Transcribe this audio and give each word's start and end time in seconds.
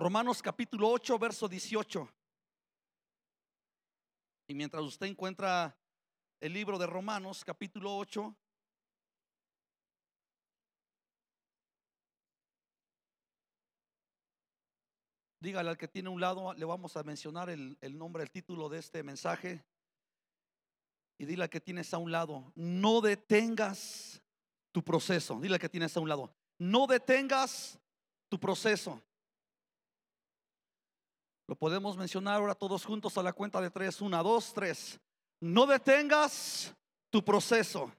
Romanos 0.00 0.40
capítulo 0.40 0.88
8, 0.88 1.18
verso 1.18 1.46
18. 1.46 2.08
Y 4.48 4.54
mientras 4.54 4.82
usted 4.82 5.04
encuentra 5.04 5.78
el 6.40 6.54
libro 6.54 6.78
de 6.78 6.86
Romanos 6.86 7.44
capítulo 7.44 7.94
8, 7.98 8.34
dígale 15.40 15.68
al 15.68 15.76
que 15.76 15.86
tiene 15.86 16.08
un 16.08 16.18
lado, 16.18 16.54
le 16.54 16.64
vamos 16.64 16.96
a 16.96 17.02
mencionar 17.02 17.50
el, 17.50 17.76
el 17.82 17.98
nombre, 17.98 18.22
el 18.22 18.30
título 18.30 18.70
de 18.70 18.78
este 18.78 19.02
mensaje. 19.02 19.62
Y 21.18 21.26
dile 21.26 21.42
al 21.42 21.50
que 21.50 21.60
tienes 21.60 21.92
a 21.92 21.98
un 21.98 22.10
lado, 22.10 22.50
no 22.54 23.02
detengas 23.02 24.22
tu 24.72 24.82
proceso. 24.82 25.38
Dile 25.38 25.56
al 25.56 25.60
que 25.60 25.68
tienes 25.68 25.94
a 25.94 26.00
un 26.00 26.08
lado, 26.08 26.34
no 26.56 26.86
detengas 26.86 27.78
tu 28.30 28.40
proceso. 28.40 29.02
Lo 31.50 31.56
podemos 31.56 31.96
mencionar 31.96 32.36
ahora 32.36 32.54
todos 32.54 32.84
juntos 32.84 33.18
a 33.18 33.24
la 33.24 33.32
cuenta 33.32 33.60
de 33.60 33.72
tres. 33.72 34.00
Una, 34.00 34.22
dos, 34.22 34.54
tres. 34.54 35.00
No 35.40 35.66
detengas 35.66 36.72
tu 37.10 37.24
proceso. 37.24 37.92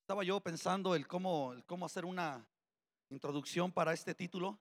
Estaba 0.00 0.24
yo 0.24 0.40
pensando 0.40 0.96
el 0.96 1.06
cómo, 1.06 1.52
el 1.52 1.64
cómo 1.66 1.86
hacer 1.86 2.04
una 2.04 2.44
introducción 3.10 3.70
para 3.70 3.92
este 3.92 4.12
título. 4.12 4.58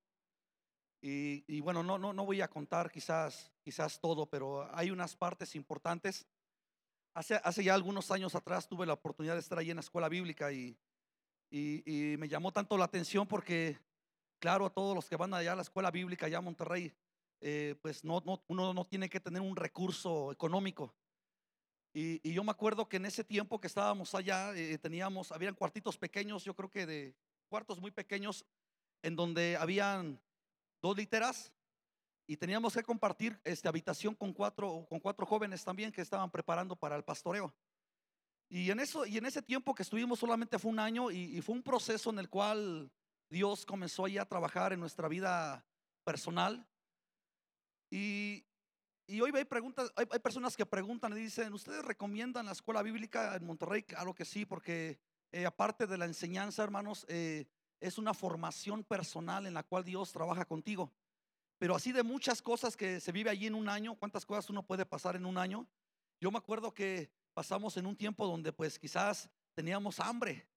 Y, 1.02 1.44
y, 1.48 1.60
bueno, 1.60 1.82
no, 1.82 1.98
no, 1.98 2.14
no 2.14 2.24
voy 2.24 2.42
a 2.42 2.48
contar 2.48 2.92
quizás, 2.92 3.52
quizás 3.64 4.00
todo, 4.00 4.28
pero 4.28 4.70
hay 4.76 4.92
unas 4.92 5.16
partes 5.16 5.56
importantes. 5.56 6.28
Hace, 7.16 7.42
hace 7.44 7.64
ya 7.64 7.74
algunos 7.74 8.12
años 8.12 8.36
atrás 8.36 8.68
tuve 8.68 8.86
la 8.86 8.94
oportunidad 8.94 9.34
de 9.34 9.40
estar 9.40 9.58
ahí 9.58 9.72
en 9.72 9.78
la 9.78 9.82
escuela 9.82 10.08
bíblica 10.08 10.52
y, 10.52 10.78
y, 11.50 12.12
y 12.12 12.18
me 12.18 12.30
llamó 12.30 12.54
tanto 12.54 12.78
la 12.78 12.86
atención 12.86 13.26
porque 13.28 13.80
Claro, 14.42 14.66
a 14.66 14.72
todos 14.72 14.96
los 14.96 15.08
que 15.08 15.16
van 15.16 15.36
allá 15.36 15.54
a 15.54 15.56
la 15.56 15.62
escuela 15.62 15.92
bíblica, 15.92 16.26
allá 16.26 16.40
a 16.40 16.42
Monterrey, 16.42 16.92
eh, 17.42 17.76
pues 17.80 18.04
no, 18.04 18.24
no, 18.26 18.44
uno 18.48 18.74
no 18.74 18.86
tiene 18.86 19.08
que 19.08 19.20
tener 19.20 19.40
un 19.40 19.56
recurso 19.56 20.32
económico. 20.32 20.96
Y, 21.94 22.34
yo 22.34 22.44
me 22.44 22.50
acuerdo 22.50 22.90
que 22.90 22.98
en 22.98 23.06
ese 23.06 23.24
tiempo 23.24 23.62
que 23.62 23.68
estábamos 23.68 24.16
allá, 24.16 24.52
eh, 24.56 24.80
teníamos, 24.80 25.32
habían 25.32 25.54
cuartitos 25.54 25.96
pequeños, 25.96 26.44
yo 26.44 26.56
creo 26.56 26.72
que 26.72 26.88
de 26.88 27.16
cuartos 27.50 27.80
muy 27.80 27.92
pequeños, 27.92 28.44
en 29.04 29.16
donde 29.16 29.58
habían 29.58 30.20
dos 30.82 30.98
literas 30.98 31.54
y 32.26 32.36
teníamos 32.36 32.74
que 32.74 32.82
compartir 32.82 33.40
esta 33.44 33.70
habitación 33.70 34.16
con 34.16 34.34
cuatro, 34.34 34.88
con 34.90 35.00
cuatro 35.00 35.24
jóvenes 35.28 35.64
también 35.64 35.92
que 35.92 36.02
estaban 36.02 36.32
preparando 36.32 36.76
para 36.76 36.96
el 36.96 37.04
pastoreo. 37.04 37.54
Y 38.50 38.72
en, 38.72 38.80
eso, 38.80 39.06
y 39.06 39.20
en 39.20 39.28
ese 39.28 39.44
tiempo 39.44 39.76
que 39.76 39.84
estuvimos 39.84 40.18
solamente 40.18 40.58
fue 40.58 40.72
un 40.72 40.80
año 40.80 41.12
y 41.12 41.40
fue 41.42 41.54
un 41.54 41.62
proceso 41.62 42.10
en 42.10 42.18
el 42.18 42.28
cual 42.28 42.92
Dios 43.32 43.66
comenzó 43.66 44.10
ya 44.10 44.24
a 44.24 44.26
trabajar 44.26 44.74
en 44.74 44.82
nuestra 44.82 45.08
vida 45.08 45.66
personal. 46.04 46.68
Y, 47.90 48.46
y 49.08 49.22
hoy 49.22 49.32
hay 49.34 49.46
preguntas, 49.46 49.90
hay, 49.96 50.06
hay, 50.12 50.20
personas 50.20 50.58
que 50.58 50.66
preguntan 50.66 51.14
y 51.14 51.22
dicen, 51.22 51.54
¿ustedes 51.54 51.84
recomiendan 51.86 52.46
la 52.46 52.52
escuela 52.52 52.84
bíblica 52.84 53.34
en 53.38 53.46
Monterrey? 53.46 53.84
Claro 53.84 54.14
que 54.14 54.26
sí, 54.26 54.46
porque 54.46 55.00
eh, 55.32 55.46
aparte 55.46 55.88
de 55.88 55.98
la 55.98 56.06
enseñanza, 56.06 56.62
hermanos, 56.62 57.06
eh, 57.08 57.48
es 57.80 57.98
una 57.98 58.14
formación 58.14 58.84
personal 58.84 59.48
en 59.48 59.54
la 59.54 59.64
cual 59.64 59.86
Dios 59.86 60.12
trabaja 60.12 60.44
contigo. 60.44 60.92
Pero 61.58 61.74
así 61.74 61.94
de 61.94 62.04
muchas 62.04 62.42
cosas 62.42 62.76
que 62.76 63.00
se 63.00 63.14
vive 63.14 63.30
allí 63.30 63.48
en 63.48 63.56
un 63.56 63.70
año, 63.70 63.96
¿cuántas 63.96 64.26
cosas 64.26 64.50
uno 64.50 64.62
puede 64.62 64.86
pasar 64.86 65.16
en 65.16 65.26
un 65.26 65.38
año? 65.38 65.66
Yo 66.20 66.32
me 66.32 66.38
acuerdo 66.38 66.74
que 66.74 67.10
pasamos 67.34 67.78
en 67.78 67.86
un 67.86 67.96
tiempo 67.96 68.28
donde 68.28 68.52
pues 68.52 68.78
quizás 68.78 69.30
teníamos 69.54 70.02
hambre, 70.02 70.51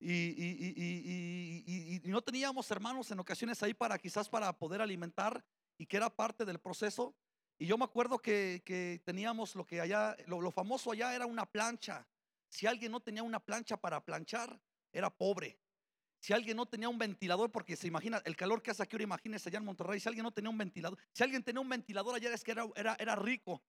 y, 0.00 0.12
y, 0.12 1.64
y, 1.66 2.00
y, 2.04 2.08
no 2.08 2.22
teníamos 2.22 2.70
hermanos 2.70 3.10
en 3.10 3.18
ocasiones 3.18 3.62
ahí 3.62 3.74
para 3.74 3.98
quizás 3.98 4.28
para 4.28 4.52
poder 4.56 4.80
alimentar 4.80 5.44
y 5.76 5.86
que 5.86 5.96
era 5.96 6.08
parte 6.08 6.44
del 6.44 6.60
proceso. 6.60 7.16
Y 7.58 7.66
yo 7.66 7.76
me 7.76 7.84
acuerdo 7.84 8.18
que, 8.20 8.62
que 8.64 9.02
teníamos 9.04 9.56
lo 9.56 9.66
que 9.66 9.80
allá, 9.80 10.16
lo, 10.26 10.40
lo, 10.40 10.52
famoso 10.52 10.92
allá 10.92 11.14
era 11.14 11.26
una 11.26 11.46
plancha. 11.46 12.06
Si 12.48 12.66
alguien 12.66 12.92
no 12.92 13.00
tenía 13.00 13.24
una 13.24 13.40
plancha 13.40 13.76
para 13.76 14.04
planchar, 14.04 14.60
era 14.92 15.10
pobre. 15.10 15.58
Si 16.20 16.32
alguien 16.32 16.56
no 16.56 16.66
tenía 16.66 16.88
un 16.88 16.98
ventilador, 16.98 17.50
porque 17.50 17.76
se 17.76 17.88
imagina 17.88 18.22
el 18.24 18.36
calor 18.36 18.62
que 18.62 18.70
hace 18.70 18.82
aquí 18.82 18.94
ahora, 18.94 19.04
imagínese 19.04 19.48
allá 19.48 19.58
en 19.58 19.64
Monterrey, 19.64 19.98
si 19.98 20.08
alguien 20.08 20.24
no 20.24 20.32
tenía 20.32 20.50
un 20.50 20.58
ventilador, 20.58 20.98
si 21.12 21.22
alguien 21.22 21.42
tenía 21.42 21.60
un 21.60 21.68
ventilador 21.68 22.14
allá 22.14 22.32
es 22.32 22.44
que 22.44 22.52
era, 22.52 22.66
era, 22.76 22.96
era 22.98 23.16
rico. 23.16 23.62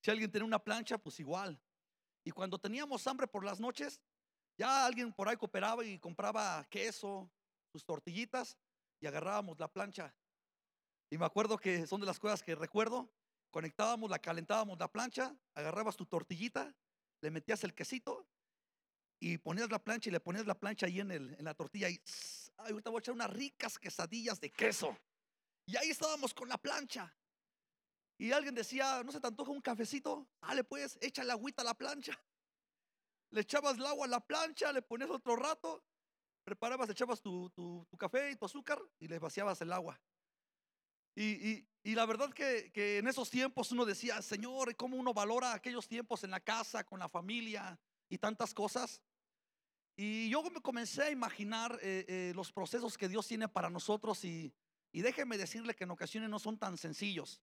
Si 0.00 0.10
alguien 0.10 0.30
tenía 0.30 0.46
una 0.46 0.62
plancha, 0.62 0.98
pues 0.98 1.18
igual. 1.20 1.60
Y 2.24 2.32
cuando 2.32 2.58
teníamos 2.58 3.06
hambre 3.06 3.28
por 3.28 3.44
las 3.44 3.60
noches, 3.60 4.00
ya 4.56 4.86
alguien 4.86 5.12
por 5.12 5.28
ahí 5.28 5.36
cooperaba 5.36 5.84
y 5.84 5.98
compraba 5.98 6.64
queso, 6.70 7.30
sus 7.70 7.84
tortillitas 7.84 8.56
y 9.00 9.06
agarrábamos 9.06 9.58
la 9.58 9.68
plancha. 9.68 10.14
Y 11.10 11.18
me 11.18 11.26
acuerdo 11.26 11.58
que 11.58 11.86
son 11.86 12.00
de 12.00 12.06
las 12.06 12.18
cosas 12.18 12.42
que 12.42 12.54
recuerdo. 12.54 13.08
Conectábamos, 13.50 14.10
la 14.10 14.18
calentábamos 14.18 14.78
la 14.78 14.88
plancha, 14.88 15.34
agarrabas 15.54 15.96
tu 15.96 16.04
tortillita, 16.06 16.74
le 17.20 17.30
metías 17.30 17.64
el 17.64 17.74
quesito 17.74 18.26
y 19.20 19.38
ponías 19.38 19.70
la 19.70 19.78
plancha 19.78 20.08
y 20.08 20.12
le 20.12 20.20
ponías 20.20 20.46
la 20.46 20.54
plancha 20.54 20.86
ahí 20.86 21.00
en, 21.00 21.10
el, 21.10 21.34
en 21.38 21.44
la 21.44 21.54
tortilla 21.54 21.88
y 21.88 22.00
ahorita 22.56 22.90
voy 22.90 22.98
a 22.98 23.00
echar 23.00 23.14
unas 23.14 23.30
ricas 23.30 23.78
quesadillas 23.78 24.40
de 24.40 24.50
queso. 24.50 24.96
Y 25.66 25.76
ahí 25.76 25.90
estábamos 25.90 26.34
con 26.34 26.48
la 26.48 26.58
plancha. 26.58 27.14
Y 28.18 28.32
alguien 28.32 28.54
decía, 28.54 29.02
¿no 29.04 29.12
se 29.12 29.20
te 29.20 29.26
antoja 29.26 29.50
un 29.50 29.60
cafecito? 29.60 30.26
Dale 30.40 30.64
pues, 30.64 30.98
echa 31.00 31.22
la 31.24 31.34
agüita 31.34 31.62
a 31.62 31.66
la 31.66 31.74
plancha 31.74 32.18
le 33.30 33.40
echabas 33.40 33.76
el 33.76 33.86
agua 33.86 34.06
a 34.06 34.08
la 34.08 34.20
plancha, 34.20 34.72
le 34.72 34.82
ponías 34.82 35.10
otro 35.10 35.36
rato, 35.36 35.84
preparabas, 36.44 36.88
echabas 36.90 37.20
tu, 37.20 37.50
tu, 37.50 37.86
tu 37.90 37.96
café 37.96 38.30
y 38.30 38.36
tu 38.36 38.46
azúcar 38.46 38.80
y 38.98 39.08
le 39.08 39.18
vaciabas 39.18 39.60
el 39.60 39.72
agua. 39.72 40.00
Y, 41.14 41.50
y, 41.50 41.68
y 41.82 41.94
la 41.94 42.04
verdad 42.04 42.32
que, 42.32 42.70
que, 42.72 42.98
en 42.98 43.08
esos 43.08 43.30
tiempos 43.30 43.72
uno 43.72 43.84
decía, 43.84 44.20
Señor, 44.20 44.76
¿cómo 44.76 44.96
uno 44.96 45.14
valora 45.14 45.54
aquellos 45.54 45.88
tiempos 45.88 46.24
en 46.24 46.30
la 46.30 46.40
casa, 46.40 46.84
con 46.84 46.98
la 46.98 47.08
familia 47.08 47.78
y 48.08 48.18
tantas 48.18 48.52
cosas? 48.52 49.00
Y 49.96 50.28
yo 50.28 50.42
me 50.42 50.60
comencé 50.60 51.04
a 51.04 51.10
imaginar 51.10 51.78
eh, 51.82 52.04
eh, 52.06 52.32
los 52.34 52.52
procesos 52.52 52.98
que 52.98 53.08
Dios 53.08 53.26
tiene 53.26 53.48
para 53.48 53.70
nosotros 53.70 54.22
y, 54.26 54.52
y 54.92 55.00
déjeme 55.00 55.38
decirle 55.38 55.74
que 55.74 55.84
en 55.84 55.90
ocasiones 55.90 56.28
no 56.28 56.38
son 56.38 56.58
tan 56.58 56.76
sencillos. 56.76 57.40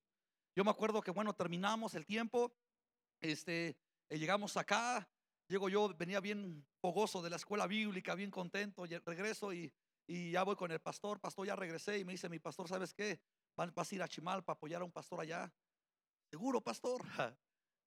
Yo 0.55 0.63
me 0.63 0.69
acuerdo 0.69 1.01
que, 1.01 1.09
bueno, 1.09 1.33
terminamos 1.33 1.95
el 1.95 2.05
tiempo, 2.05 2.55
este, 3.21 3.75
eh, 4.09 4.19
llegamos 4.19 4.55
acá, 4.55 5.09
Llego 5.47 5.69
yo, 5.69 5.93
venía 5.95 6.19
bien 6.19 6.65
fogoso 6.79 7.21
de 7.21 7.29
la 7.29 7.35
escuela 7.35 7.67
bíblica, 7.67 8.15
bien 8.15 8.31
contento, 8.31 8.85
y 8.85 8.97
regreso 8.97 9.53
y, 9.53 9.71
y 10.07 10.31
ya 10.31 10.43
voy 10.43 10.55
con 10.55 10.71
el 10.71 10.79
pastor, 10.79 11.19
pastor, 11.19 11.47
ya 11.47 11.55
regresé 11.55 11.99
y 11.99 12.05
me 12.05 12.13
dice 12.13 12.29
mi 12.29 12.39
pastor, 12.39 12.67
¿sabes 12.67 12.93
qué? 12.93 13.19
Vas 13.55 13.91
a 13.91 13.95
ir 13.95 14.03
a 14.03 14.07
Chimal 14.07 14.43
para 14.43 14.55
apoyar 14.55 14.81
a 14.81 14.85
un 14.85 14.91
pastor 14.91 15.21
allá. 15.21 15.51
Seguro, 16.29 16.61
pastor. 16.61 17.03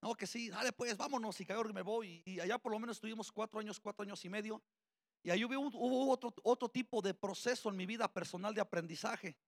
No, 0.02 0.14
que 0.14 0.26
sí, 0.26 0.50
dale 0.50 0.72
pues, 0.72 0.94
vámonos. 0.94 1.40
Y 1.40 1.46
que 1.46 1.54
me 1.72 1.80
voy. 1.80 2.22
Y 2.26 2.38
allá 2.38 2.58
por 2.58 2.70
lo 2.70 2.78
menos 2.78 2.98
estuvimos 2.98 3.32
cuatro 3.32 3.58
años, 3.58 3.80
cuatro 3.80 4.02
años 4.04 4.22
y 4.26 4.28
medio. 4.28 4.62
Y 5.22 5.30
ahí 5.30 5.42
hubo, 5.42 5.58
hubo 5.58 6.10
otro, 6.10 6.32
otro 6.44 6.68
tipo 6.68 7.00
de 7.00 7.14
proceso 7.14 7.70
en 7.70 7.76
mi 7.76 7.86
vida 7.86 8.06
personal 8.12 8.54
de 8.54 8.60
aprendizaje. 8.60 9.38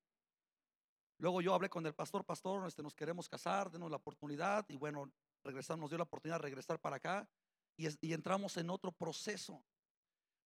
Luego 1.19 1.43
yo 1.43 1.55
hablé 1.55 1.69
con 1.69 1.85
el 1.85 1.95
pastor, 1.95 2.25
pastor, 2.25 2.67
este, 2.67 2.83
nos 2.83 2.95
queremos 2.95 3.29
casar, 3.29 3.71
denos 3.71 3.91
la 3.91 3.99
oportunidad. 3.99 4.65
Y 4.71 4.77
bueno, 4.77 5.13
regresamos, 5.45 5.83
nos 5.83 5.91
dio 5.91 5.99
la 5.99 6.05
oportunidad 6.05 6.39
de 6.39 6.45
regresar 6.45 6.81
para 6.81 6.97
acá 6.97 7.29
y, 7.79 8.13
entramos 8.13 8.57
en 8.57 8.71
otro 8.71 8.93
proceso. 8.93 9.65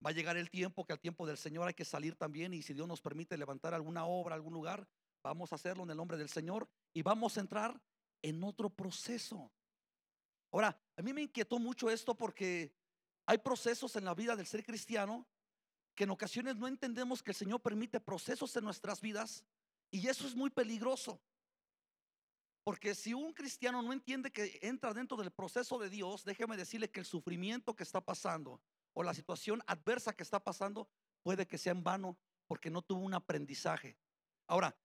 Va 0.04 0.10
a 0.10 0.12
llegar 0.12 0.36
el 0.36 0.50
tiempo 0.50 0.84
que 0.84 0.92
al 0.92 1.00
tiempo 1.00 1.26
del 1.26 1.38
Señor 1.38 1.66
hay 1.66 1.74
que 1.74 1.84
salir 1.84 2.14
también 2.14 2.52
y 2.52 2.62
si 2.62 2.74
Dios 2.74 2.86
nos 2.86 3.00
permite 3.00 3.38
levantar 3.38 3.72
alguna 3.72 4.04
obra, 4.04 4.34
algún 4.34 4.52
lugar, 4.52 4.86
vamos 5.22 5.52
a 5.52 5.54
hacerlo 5.54 5.84
en 5.84 5.90
el 5.90 5.96
nombre 5.96 6.18
del 6.18 6.28
Señor 6.28 6.68
y 6.92 7.02
vamos 7.02 7.36
a 7.36 7.40
entrar 7.40 7.80
en 8.20 8.44
otro 8.44 8.68
proceso. 8.68 9.50
Ahora, 10.50 10.78
a 10.96 11.02
mí 11.02 11.12
me 11.12 11.22
inquietó 11.22 11.58
mucho 11.58 11.88
esto 11.88 12.14
porque 12.14 12.74
hay 13.26 13.38
procesos 13.38 13.96
en 13.96 14.04
la 14.04 14.14
vida 14.14 14.36
del 14.36 14.46
ser 14.46 14.64
cristiano 14.64 15.26
que 15.94 16.04
en 16.04 16.10
ocasiones 16.10 16.56
no 16.56 16.68
entendemos 16.68 17.22
que 17.22 17.30
el 17.30 17.36
Señor 17.36 17.60
permite 17.60 18.00
procesos 18.00 18.54
en 18.56 18.64
nuestras 18.64 19.00
vidas 19.00 19.44
y 19.90 20.08
eso 20.08 20.26
es 20.26 20.34
muy 20.34 20.50
peligroso. 20.50 21.20
Porque 22.64 22.94
si 22.94 23.12
un 23.12 23.32
cristiano 23.32 23.82
no 23.82 23.92
entiende 23.92 24.30
que 24.30 24.58
entra 24.62 24.94
dentro 24.94 25.16
del 25.16 25.32
proceso 25.32 25.78
de 25.78 25.90
Dios, 25.90 26.24
déjeme 26.24 26.56
decirle 26.56 26.90
que 26.90 27.00
el 27.00 27.06
sufrimiento 27.06 27.74
que 27.74 27.82
está 27.82 28.00
pasando 28.00 28.60
o 28.92 29.02
la 29.02 29.14
situación 29.14 29.62
adversa 29.66 30.12
que 30.12 30.22
está 30.22 30.38
pasando 30.38 30.88
puede 31.22 31.46
que 31.46 31.58
sea 31.58 31.72
en 31.72 31.82
vano 31.82 32.16
porque 32.46 32.70
no 32.70 32.82
tuvo 32.82 33.00
un 33.00 33.14
aprendizaje. 33.14 33.96
Ahora, 34.46 34.76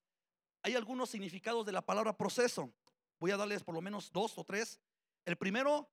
hay 0.63 0.75
algunos 0.75 1.09
significados 1.09 1.65
de 1.65 1.71
la 1.71 1.85
palabra 1.85 2.18
proceso. 2.18 2.74
Voy 3.19 3.31
a 3.31 3.38
darles 3.38 3.63
por 3.63 3.75
lo 3.75 3.81
menos 3.81 4.12
dos 4.12 4.38
o 4.38 4.44
tres. 4.44 4.80
El 5.25 5.38
primero 5.38 5.89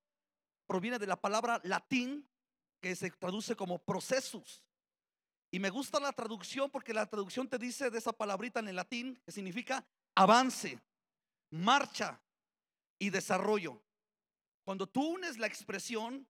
proviene 0.66 0.98
de 0.98 1.06
la 1.06 1.20
palabra 1.20 1.60
latín 1.64 2.26
que 2.80 2.96
se 2.96 3.10
traduce 3.10 3.56
como 3.56 3.78
procesus. 3.78 4.62
Y 5.50 5.58
me 5.58 5.70
gusta 5.70 6.00
la 6.00 6.12
traducción 6.12 6.70
porque 6.70 6.94
la 6.94 7.06
traducción 7.06 7.46
te 7.46 7.58
dice 7.58 7.90
de 7.90 7.98
esa 7.98 8.12
palabrita 8.12 8.60
en 8.60 8.68
el 8.68 8.76
latín 8.76 9.20
que 9.24 9.32
significa 9.32 9.86
avance 10.14 10.80
marcha 11.54 12.20
y 12.98 13.10
desarrollo. 13.10 13.80
Cuando 14.64 14.88
tú 14.88 15.06
unes 15.06 15.38
la 15.38 15.46
expresión, 15.46 16.26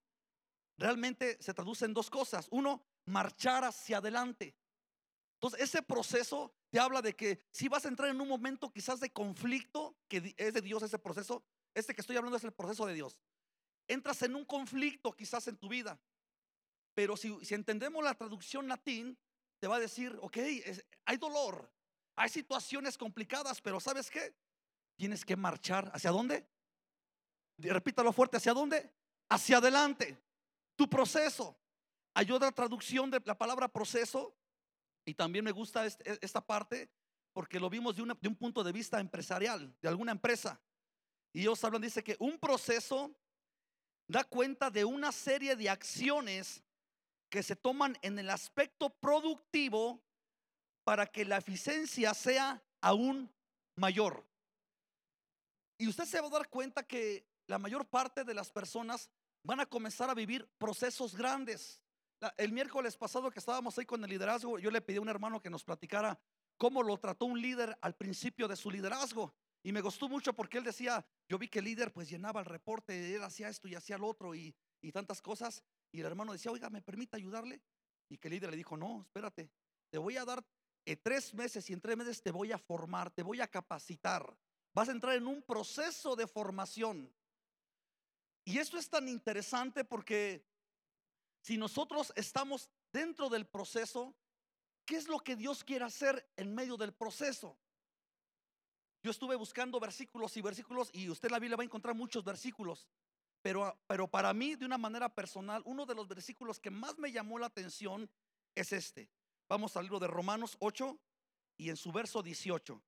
realmente 0.77 1.41
se 1.41 1.55
traduce 1.55 1.85
en 1.85 1.95
dos 1.95 2.11
cosas. 2.11 2.47
Uno, 2.51 2.85
marchar 3.07 3.65
hacia 3.65 3.99
adelante. 3.99 4.57
Entonces, 5.35 5.61
ese 5.61 5.83
proceso 5.83 6.55
te 6.71 6.79
habla 6.79 7.01
de 7.01 7.15
que 7.15 7.45
si 7.51 7.69
vas 7.69 7.85
a 7.85 7.89
entrar 7.89 8.09
en 8.11 8.21
un 8.21 8.29
momento 8.29 8.73
quizás 8.73 9.01
de 9.01 9.13
conflicto, 9.13 9.97
que 10.09 10.35
es 10.37 10.55
de 10.55 10.61
Dios 10.61 10.83
ese 10.83 10.99
proceso, 10.99 11.45
este 11.75 11.95
que 11.95 12.01
estoy 12.01 12.17
hablando 12.17 12.37
es 12.37 12.45
el 12.45 12.53
proceso 12.53 12.87
de 12.87 12.95
Dios. 12.95 13.19
Entras 13.89 14.23
en 14.23 14.35
un 14.35 14.45
conflicto 14.45 15.13
quizás 15.13 15.47
en 15.49 15.57
tu 15.57 15.69
vida, 15.69 16.01
pero 16.95 17.17
si, 17.17 17.37
entendemos 17.51 18.03
la 18.03 18.15
traducción 18.15 18.69
latín, 18.69 19.19
te 19.59 19.67
va 19.67 19.77
a 19.77 19.81
decir, 19.81 20.17
ok, 20.21 20.39
hay 21.05 21.17
dolor, 21.19 21.71
hay 22.17 22.29
situaciones 22.29 22.97
complicadas, 22.97 23.61
pero 23.61 23.81
¿sabes 23.81 24.11
qué? 24.11 24.35
Tienes 24.97 25.25
que 25.25 25.37
marchar. 25.37 25.91
¿Hacia 25.95 26.11
dónde? 26.11 26.47
Repítalo 27.59 28.13
fuerte, 28.13 28.37
¿hacia 28.37 28.53
dónde? 28.53 28.91
Hacia 29.29 29.59
adelante. 29.59 30.19
Tu 30.77 30.89
proceso. 30.89 31.57
Hay 32.15 32.31
otra 32.31 32.53
traducción 32.53 33.11
de 33.11 33.21
la 33.25 33.37
palabra 33.37 33.69
proceso 33.69 34.35
y 35.05 35.15
también 35.15 35.45
me 35.45 35.51
gusta 35.53 35.85
este, 35.85 36.19
esta 36.25 36.41
parte 36.41 36.89
porque 37.33 37.59
lo 37.59 37.69
vimos 37.69 37.97
de, 37.97 38.17
de 38.21 38.29
un 38.29 38.37
punto 38.37 38.63
de 38.63 38.73
vista 38.73 39.01
empresarial, 39.01 39.75
de 39.83 39.89
alguna 39.89 40.13
empresa. 40.13 40.61
Y 41.33 41.41
ellos 41.41 41.63
hablan, 41.65 41.83
dice 41.83 42.05
que 42.05 42.17
un 42.21 42.39
proceso 42.39 43.13
da 44.07 44.23
cuenta 44.23 44.71
de 44.71 44.85
una 44.85 45.11
serie 45.11 45.57
de 45.57 45.69
acciones 45.69 46.63
que 47.29 47.43
se 47.43 47.57
toman 47.57 47.99
en 48.03 48.19
el 48.19 48.31
aspecto 48.31 48.91
productivo 48.91 50.01
para 50.85 51.07
que 51.07 51.25
la 51.25 51.39
eficiencia 51.39 52.15
sea 52.15 52.63
aún 52.81 53.33
mayor. 53.77 54.25
Y 55.79 55.89
usted 55.89 56.05
se 56.05 56.21
va 56.21 56.29
a 56.29 56.31
dar 56.31 56.49
cuenta 56.49 56.83
que 56.83 57.27
la 57.47 57.59
mayor 57.59 57.87
parte 57.87 58.25
de 58.25 58.35
las 58.35 58.51
personas 58.51 59.11
van 59.43 59.61
a 59.61 59.67
comenzar 59.67 60.09
a 60.09 60.15
vivir 60.15 60.49
procesos 60.59 61.15
grandes. 61.15 61.81
El 62.37 62.53
miércoles 62.53 62.97
pasado 62.97 63.31
que 63.31 63.39
estábamos 63.39 63.79
ahí 63.79 63.85
con 63.85 64.03
el 64.03 64.11
liderazgo, 64.11 64.59
yo 64.59 64.71
le 64.71 64.81
pedí 64.81 64.97
a 64.97 65.03
un 65.03 65.09
hermano 65.09 65.43
que 65.43 65.51
nos 65.51 65.65
platicara 65.65 66.19
cómo 66.57 66.83
lo 66.83 66.97
trató 66.99 67.27
un 67.27 67.41
líder 67.41 67.77
al 67.83 67.95
principio 67.95 68.49
de 68.49 68.57
su 68.57 68.71
liderazgo. 68.71 69.35
Y 69.63 69.73
me 69.73 69.81
gustó 69.81 70.09
mucho 70.09 70.33
porque 70.35 70.59
él 70.59 70.65
decía, 70.65 71.05
yo 71.29 71.39
vi 71.39 71.49
que 71.49 71.59
el 71.59 71.67
líder 71.67 71.93
pues 71.93 72.09
llenaba 72.09 72.41
el 72.41 72.47
reporte, 72.47 73.15
él 73.15 73.23
hacía 73.23 73.49
esto 73.49 73.67
y 73.69 73.75
hacía 73.75 73.99
lo 73.99 74.07
otro 74.07 74.35
y, 74.35 74.55
y 74.81 74.93
tantas 74.93 75.21
cosas. 75.21 75.63
Y 75.91 76.01
el 76.01 76.07
hermano 76.07 76.33
decía, 76.33 76.53
oiga, 76.53 76.71
¿me 76.71 76.83
permite 76.83 77.17
ayudarle? 77.17 77.61
Y 78.09 78.19
que 78.19 78.29
el 78.29 78.35
líder 78.35 78.51
le 78.51 78.57
dijo, 78.57 78.77
no, 78.77 79.03
espérate, 79.03 79.51
te 79.91 79.99
voy 79.99 80.17
a 80.17 80.25
dar 80.25 80.45
eh, 80.87 80.97
tres 80.97 81.33
meses 81.33 81.69
y 81.71 81.73
en 81.73 81.81
tres 81.81 81.97
meses 81.97 82.23
te 82.23 82.31
voy 82.31 82.53
a 82.53 82.59
formar, 82.59 83.11
te 83.11 83.23
voy 83.23 83.41
a 83.41 83.49
capacitar. 83.49 84.37
Vas 84.75 84.89
a 84.89 84.93
entrar 84.93 85.15
en 85.15 85.27
un 85.29 85.41
proceso 85.41 86.17
de 86.17 86.27
formación. 86.27 87.11
Y 88.45 88.59
esto 88.59 88.77
es 88.77 88.91
tan 88.91 89.09
interesante 89.09 89.85
porque 89.85 90.45
si 91.41 91.57
nosotros 91.57 92.13
estamos 92.17 92.69
dentro 92.93 93.29
del 93.29 93.47
proceso, 93.47 94.15
¿qué 94.85 94.97
es 94.97 95.09
lo 95.09 95.21
que 95.21 95.37
Dios 95.37 95.63
quiere 95.63 95.85
hacer 95.85 96.29
en 96.37 96.55
medio 96.55 96.77
del 96.77 96.93
proceso? 96.93 97.57
Yo 99.03 99.11
estuve 99.11 99.37
buscando 99.37 99.79
versículos 99.79 100.37
y 100.37 100.43
versículos 100.43 100.91
y 100.93 101.09
usted 101.09 101.29
en 101.29 101.33
la 101.33 101.39
Biblia 101.39 101.57
va 101.57 101.63
a 101.63 101.67
encontrar 101.67 101.95
muchos 101.95 102.25
versículos, 102.25 102.89
pero, 103.43 103.79
pero 103.87 104.09
para 104.09 104.33
mí 104.33 104.57
de 104.57 104.65
una 104.65 104.79
manera 104.79 105.15
personal, 105.15 105.63
uno 105.67 105.87
de 105.87 105.95
los 105.95 106.09
versículos 106.09 106.59
que 106.59 106.71
más 106.71 106.99
me 106.99 107.13
llamó 107.13 107.39
la 107.39 107.47
atención 107.47 108.11
es 108.55 108.73
este. 108.73 109.11
Vamos 109.49 109.77
al 109.77 109.85
libro 109.85 110.01
de 110.01 110.07
Romanos 110.07 110.57
8 110.59 110.99
y 111.59 111.69
en 111.69 111.77
su 111.77 111.93
verso 111.93 112.23
18. 112.23 112.83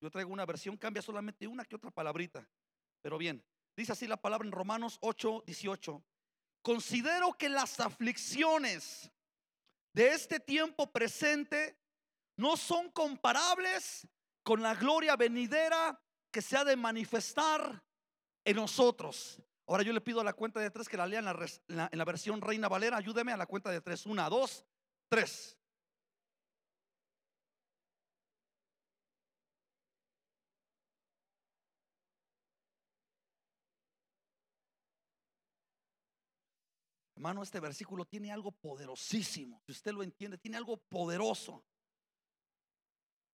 Yo 0.00 0.10
traigo 0.10 0.32
una 0.32 0.44
versión, 0.44 0.76
cambia 0.76 1.02
solamente 1.02 1.46
una 1.46 1.64
que 1.64 1.76
otra 1.76 1.90
palabrita, 1.90 2.46
pero 3.00 3.18
bien. 3.18 3.44
Dice 3.76 3.92
así 3.92 4.06
la 4.06 4.16
palabra 4.16 4.46
en 4.46 4.52
Romanos 4.52 4.98
8, 5.02 5.44
18. 5.46 6.02
Considero 6.62 7.32
que 7.34 7.48
las 7.48 7.78
aflicciones 7.80 9.10
de 9.92 10.08
este 10.08 10.40
tiempo 10.40 10.90
presente 10.90 11.78
no 12.36 12.56
son 12.56 12.90
comparables 12.90 14.06
con 14.42 14.62
la 14.62 14.74
gloria 14.74 15.16
venidera 15.16 16.00
que 16.30 16.42
se 16.42 16.56
ha 16.56 16.64
de 16.64 16.76
manifestar 16.76 17.82
en 18.44 18.56
nosotros. 18.56 19.40
Ahora 19.66 19.82
yo 19.82 19.92
le 19.92 20.00
pido 20.00 20.20
a 20.20 20.24
la 20.24 20.32
cuenta 20.32 20.60
de 20.60 20.70
tres 20.70 20.88
que 20.88 20.96
la 20.96 21.06
lean 21.06 21.26
en 21.26 21.76
la, 21.76 21.88
en 21.90 21.98
la 21.98 22.04
versión 22.04 22.40
Reina 22.40 22.68
Valera. 22.68 22.96
Ayúdeme 22.98 23.32
a 23.32 23.36
la 23.36 23.46
cuenta 23.46 23.70
de 23.70 23.80
tres. 23.80 24.06
Una, 24.06 24.28
dos, 24.28 24.64
tres. 25.08 25.58
Hermano, 37.26 37.42
este 37.42 37.58
versículo 37.58 38.04
tiene 38.04 38.30
algo 38.30 38.52
poderosísimo. 38.52 39.60
Si 39.66 39.72
usted 39.72 39.90
lo 39.90 40.04
entiende, 40.04 40.38
tiene 40.38 40.58
algo 40.58 40.76
poderoso. 40.76 41.64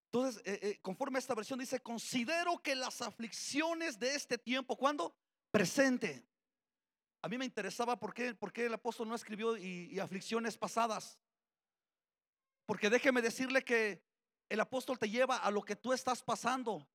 Entonces, 0.06 0.40
eh, 0.46 0.60
eh, 0.62 0.78
conforme 0.80 1.18
a 1.18 1.20
esta 1.20 1.34
versión 1.34 1.58
dice, 1.58 1.78
considero 1.78 2.62
que 2.62 2.74
las 2.74 3.02
aflicciones 3.02 3.98
de 3.98 4.14
este 4.14 4.38
tiempo, 4.38 4.78
¿cuándo? 4.78 5.14
Presente. 5.50 6.26
A 7.20 7.28
mí 7.28 7.36
me 7.36 7.44
interesaba 7.44 8.00
por 8.00 8.14
qué, 8.14 8.34
por 8.34 8.50
qué 8.50 8.64
el 8.64 8.72
apóstol 8.72 9.10
no 9.10 9.14
escribió 9.14 9.58
y, 9.58 10.00
aflicciones 10.00 10.56
pasadas. 10.56 11.18
Porque 12.64 12.88
déjeme 12.88 13.20
decirle 13.20 13.62
que 13.62 14.02
el 14.48 14.60
apóstol 14.60 14.98
te 14.98 15.10
lleva 15.10 15.36
a 15.36 15.50
lo 15.50 15.60
que 15.60 15.76
tú 15.76 15.92
estás 15.92 16.22
pasando, 16.22 16.88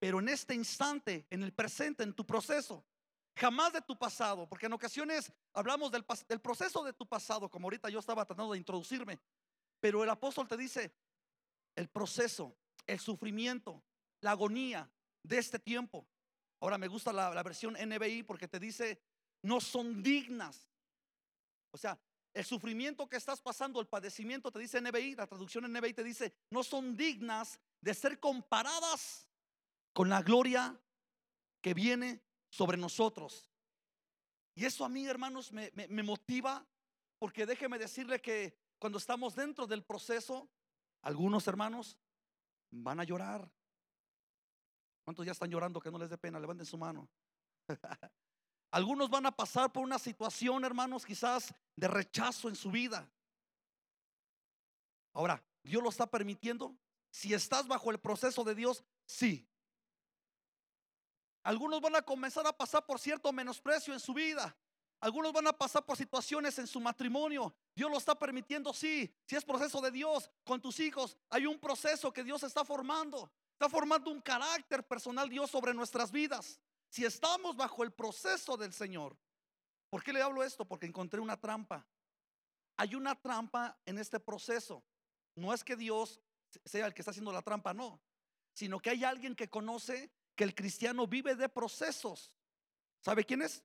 pero 0.00 0.18
en 0.18 0.28
este 0.28 0.56
instante, 0.56 1.24
en 1.30 1.44
el 1.44 1.52
presente, 1.52 2.02
en 2.02 2.12
tu 2.12 2.26
proceso. 2.26 2.84
Jamás 3.34 3.72
de 3.72 3.80
tu 3.80 3.98
pasado, 3.98 4.46
porque 4.46 4.66
en 4.66 4.72
ocasiones 4.74 5.32
hablamos 5.54 5.90
del, 5.90 6.04
proceso 6.40 6.84
de 6.84 6.92
tu 6.92 7.06
pasado, 7.06 7.48
como 7.48 7.66
ahorita 7.66 7.88
yo 7.88 7.98
estaba 7.98 8.24
tratando 8.26 8.52
de 8.52 8.58
introducirme, 8.58 9.18
pero 9.80 10.04
el 10.04 10.10
apóstol 10.10 10.46
te 10.46 10.56
dice 10.56 10.94
el 11.74 11.88
proceso, 11.88 12.54
el 12.86 13.00
sufrimiento, 13.00 13.82
la 14.20 14.32
agonía 14.32 14.90
de 15.22 15.38
este 15.38 15.58
tiempo. 15.58 16.06
Ahora 16.60 16.76
me 16.76 16.88
gusta 16.88 17.12
la, 17.12 17.32
la 17.32 17.42
versión 17.42 17.74
NBI 17.74 18.22
porque 18.22 18.48
te 18.48 18.60
dice, 18.60 19.02
no 19.42 19.60
son 19.60 20.02
dignas. 20.02 20.70
O 21.70 21.78
sea, 21.78 21.98
el 22.34 22.44
sufrimiento 22.44 23.08
que 23.08 23.16
estás 23.16 23.40
pasando, 23.40 23.80
el 23.80 23.86
padecimiento, 23.86 24.52
te 24.52 24.58
dice 24.58 24.80
NBI, 24.80 25.16
la 25.16 25.26
traducción 25.26 25.70
NBI 25.70 25.94
te 25.94 26.04
dice, 26.04 26.34
no 26.50 26.62
son 26.62 26.96
dignas 26.96 27.58
de 27.80 27.94
ser 27.94 28.20
comparadas 28.20 29.26
con 29.92 30.08
la 30.08 30.22
gloria 30.22 30.78
que 31.60 31.74
viene 31.74 32.22
sobre 32.52 32.76
nosotros. 32.76 33.50
Y 34.54 34.66
eso 34.66 34.84
a 34.84 34.88
mí, 34.88 35.06
hermanos, 35.06 35.50
me, 35.52 35.72
motiva 36.02 36.66
porque 37.18 37.46
déjeme 37.46 37.78
decirle 37.78 38.20
que 38.20 38.54
cuando 38.78 38.98
estamos 38.98 39.34
dentro 39.34 39.66
del 39.66 39.82
proceso, 39.82 40.50
algunos 41.00 41.46
hermanos 41.48 41.96
van 42.70 43.00
a 43.00 43.04
llorar. 43.04 43.50
¿Cuántos 45.02 45.24
ya 45.24 45.32
están 45.32 45.50
llorando 45.50 45.80
que 45.80 45.90
no 45.90 45.98
les 45.98 46.10
dé 46.10 46.18
pena? 46.18 46.38
Levanten 46.38 46.66
su 46.66 46.76
mano. 46.76 47.08
Algunos 48.70 49.08
van 49.08 49.24
a 49.26 49.32
pasar 49.32 49.72
por 49.72 49.82
una 49.82 49.98
situación, 49.98 50.64
hermanos, 50.64 51.06
quizás 51.06 51.54
de 51.74 51.88
rechazo 51.88 52.50
en 52.50 52.56
su 52.56 52.70
vida. 52.70 53.10
Ahora, 55.14 55.42
¿Dios 55.62 55.82
lo 55.82 55.88
está 55.88 56.06
permitiendo? 56.06 56.76
Si 57.10 57.32
estás 57.32 57.66
bajo 57.66 57.90
el 57.90 57.98
proceso 57.98 58.44
de 58.44 58.54
Dios, 58.54 58.84
sí. 59.06 59.48
Algunos 61.42 61.80
van 61.80 61.96
a 61.96 62.02
comenzar 62.02 62.46
a 62.46 62.52
pasar 62.52 62.86
por 62.86 62.98
cierto 62.98 63.32
menosprecio 63.32 63.92
en 63.92 64.00
su 64.00 64.14
vida. 64.14 64.56
Algunos 65.00 65.32
van 65.32 65.48
a 65.48 65.52
pasar 65.52 65.84
por 65.84 65.96
situaciones 65.96 66.56
en 66.60 66.68
su 66.68 66.80
matrimonio. 66.80 67.52
Dios 67.74 67.90
lo 67.90 67.98
está 67.98 68.16
permitiendo, 68.16 68.72
sí. 68.72 69.12
Si 69.26 69.34
es 69.34 69.44
proceso 69.44 69.80
de 69.80 69.90
Dios 69.90 70.30
con 70.44 70.60
tus 70.60 70.78
hijos, 70.78 71.16
hay 71.28 71.46
un 71.46 71.58
proceso 71.58 72.12
que 72.12 72.22
Dios 72.22 72.44
está 72.44 72.64
formando. 72.64 73.32
Está 73.54 73.68
formando 73.68 74.12
un 74.12 74.20
carácter 74.20 74.86
personal 74.86 75.28
Dios 75.28 75.50
sobre 75.50 75.74
nuestras 75.74 76.12
vidas. 76.12 76.60
Si 76.88 77.04
estamos 77.04 77.56
bajo 77.56 77.82
el 77.82 77.92
proceso 77.92 78.56
del 78.56 78.72
Señor. 78.72 79.16
¿Por 79.90 80.04
qué 80.04 80.12
le 80.12 80.22
hablo 80.22 80.44
esto? 80.44 80.64
Porque 80.64 80.86
encontré 80.86 81.20
una 81.20 81.36
trampa. 81.36 81.84
Hay 82.76 82.94
una 82.94 83.16
trampa 83.16 83.76
en 83.84 83.98
este 83.98 84.20
proceso. 84.20 84.84
No 85.34 85.52
es 85.52 85.64
que 85.64 85.74
Dios 85.74 86.20
sea 86.64 86.86
el 86.86 86.94
que 86.94 87.02
está 87.02 87.10
haciendo 87.10 87.32
la 87.32 87.42
trampa, 87.42 87.74
no. 87.74 88.00
Sino 88.52 88.78
que 88.78 88.90
hay 88.90 89.02
alguien 89.02 89.34
que 89.34 89.50
conoce 89.50 90.12
que 90.34 90.44
el 90.44 90.54
cristiano 90.54 91.06
vive 91.06 91.34
de 91.34 91.48
procesos. 91.48 92.32
¿Sabe 93.00 93.24
quién 93.24 93.42
es? 93.42 93.62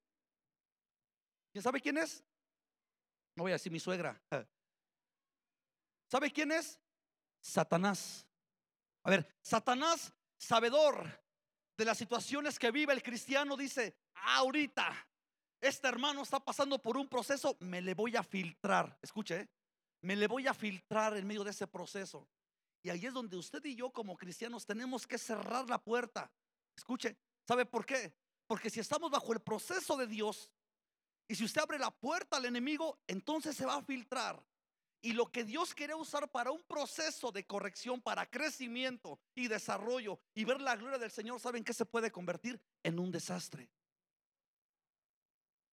¿Quién 1.52 1.62
sabe 1.62 1.80
quién 1.80 1.98
es? 1.98 2.22
No 3.34 3.44
voy 3.44 3.52
a 3.52 3.54
decir 3.54 3.72
mi 3.72 3.80
suegra. 3.80 4.20
¿Sabe 6.10 6.30
quién 6.30 6.52
es? 6.52 6.78
Satanás. 7.40 8.26
A 9.02 9.10
ver, 9.10 9.36
Satanás, 9.40 10.12
sabedor 10.36 11.22
de 11.76 11.84
las 11.84 11.98
situaciones 11.98 12.58
que 12.58 12.70
vive 12.70 12.92
el 12.92 13.02
cristiano, 13.02 13.56
dice, 13.56 13.96
ahorita, 14.14 15.08
este 15.60 15.88
hermano 15.88 16.22
está 16.22 16.40
pasando 16.40 16.80
por 16.80 16.96
un 16.96 17.08
proceso, 17.08 17.56
me 17.60 17.80
le 17.80 17.94
voy 17.94 18.16
a 18.16 18.22
filtrar. 18.22 18.98
Escuche, 19.00 19.40
¿eh? 19.40 19.48
me 20.02 20.16
le 20.16 20.26
voy 20.26 20.46
a 20.46 20.54
filtrar 20.54 21.16
en 21.16 21.26
medio 21.26 21.44
de 21.44 21.50
ese 21.50 21.66
proceso. 21.66 22.28
Y 22.82 22.90
ahí 22.90 23.06
es 23.06 23.12
donde 23.12 23.36
usted 23.36 23.64
y 23.64 23.74
yo 23.74 23.90
como 23.90 24.16
cristianos 24.16 24.64
tenemos 24.64 25.06
que 25.06 25.18
cerrar 25.18 25.68
la 25.68 25.78
puerta 25.78 26.30
Escuche, 26.78 27.16
¿sabe 27.46 27.66
por 27.66 27.84
qué? 27.84 28.14
Porque 28.46 28.70
si 28.70 28.78
estamos 28.78 29.10
bajo 29.10 29.32
el 29.32 29.40
proceso 29.40 29.96
de 29.96 30.06
Dios 30.06 30.48
y 31.26 31.34
si 31.34 31.44
usted 31.44 31.60
abre 31.60 31.76
la 31.76 31.90
puerta 31.90 32.36
al 32.36 32.44
enemigo, 32.44 33.00
entonces 33.08 33.56
se 33.56 33.66
va 33.66 33.74
a 33.74 33.82
filtrar. 33.82 34.40
Y 35.00 35.12
lo 35.12 35.26
que 35.30 35.42
Dios 35.42 35.74
quiere 35.74 35.94
usar 35.94 36.30
para 36.30 36.52
un 36.52 36.62
proceso 36.62 37.32
de 37.32 37.44
corrección, 37.44 38.00
para 38.00 38.30
crecimiento 38.30 39.20
y 39.34 39.48
desarrollo 39.48 40.20
y 40.34 40.44
ver 40.44 40.60
la 40.60 40.76
gloria 40.76 40.98
del 40.98 41.10
Señor, 41.10 41.40
¿saben 41.40 41.64
qué 41.64 41.72
se 41.72 41.84
puede 41.84 42.12
convertir? 42.12 42.60
En 42.84 43.00
un 43.00 43.10
desastre. 43.10 43.68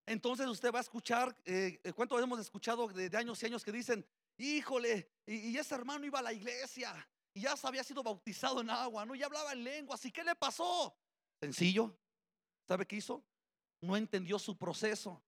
Entonces 0.08 0.48
usted 0.48 0.72
va 0.72 0.80
a 0.80 0.82
escuchar, 0.82 1.36
eh, 1.46 1.80
¿cuánto 1.96 2.20
hemos 2.20 2.40
escuchado 2.40 2.88
de, 2.88 3.16
años 3.16 3.42
y 3.42 3.46
años 3.46 3.64
que 3.64 3.72
dicen, 3.72 4.06
híjole, 4.38 5.12
y, 5.28 5.56
ese 5.56 5.76
hermano 5.76 6.06
iba 6.06 6.20
a 6.20 6.24
la 6.24 6.34
iglesia 6.34 7.08
y 7.36 7.42
ya 7.42 7.54
había 7.62 7.84
sido 7.84 8.02
bautizado 8.02 8.62
en 8.62 8.72
agua, 8.72 9.06
¿no? 9.06 9.14
Y 9.14 9.22
hablaba 9.22 9.54
en 9.54 9.64
lenguas, 9.64 10.04
¿y 10.06 10.12
qué 10.12 10.24
le 10.24 10.34
pasó? 10.34 10.98
Sencillo, 11.40 11.96
¿sabe 12.68 12.88
qué 12.88 12.96
hizo? 12.96 13.24
No 13.82 13.96
entendió 13.96 14.40
su 14.40 14.58
proceso 14.58 15.22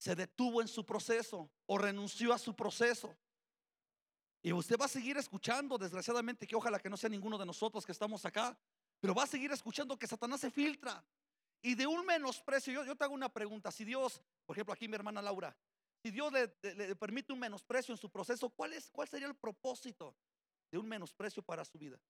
se 0.00 0.16
detuvo 0.16 0.62
en 0.62 0.68
su 0.68 0.84
proceso 0.84 1.50
o 1.66 1.76
renunció 1.76 2.32
a 2.32 2.38
su 2.38 2.56
proceso. 2.56 3.14
Y 4.42 4.50
usted 4.50 4.78
va 4.80 4.86
a 4.86 4.88
seguir 4.88 5.18
escuchando, 5.18 5.76
desgraciadamente, 5.76 6.46
que 6.46 6.56
ojalá 6.56 6.80
que 6.80 6.88
no 6.88 6.96
sea 6.96 7.10
ninguno 7.10 7.36
de 7.36 7.44
nosotros 7.44 7.84
que 7.84 7.92
estamos 7.92 8.24
acá, 8.24 8.58
pero 8.98 9.14
va 9.14 9.24
a 9.24 9.26
seguir 9.26 9.52
escuchando 9.52 9.98
que 9.98 10.06
Satanás 10.06 10.40
se 10.40 10.50
filtra. 10.50 11.04
Y 11.60 11.74
de 11.74 11.86
un 11.86 12.06
menosprecio, 12.06 12.72
yo, 12.72 12.82
yo 12.82 12.96
te 12.96 13.04
hago 13.04 13.12
una 13.12 13.30
pregunta, 13.30 13.70
si 13.70 13.84
Dios, 13.84 14.22
por 14.46 14.56
ejemplo 14.56 14.72
aquí 14.72 14.88
mi 14.88 14.94
hermana 14.94 15.20
Laura, 15.20 15.54
si 16.02 16.10
Dios 16.10 16.32
le, 16.32 16.48
permite 16.96 17.32
un 17.32 17.38
menosprecio 17.38 17.92
en 17.92 17.98
su 17.98 18.10
proceso, 18.10 18.48
¿cuál, 18.50 18.72
es, 18.72 18.90
¿cuál 18.90 19.08
sería 19.08 19.26
el 19.28 19.36
propósito 19.36 20.16
de 20.70 20.78
un 20.78 20.88
menosprecio 20.88 21.42
para 21.42 21.64
su 21.64 21.78
vida? 21.78 22.00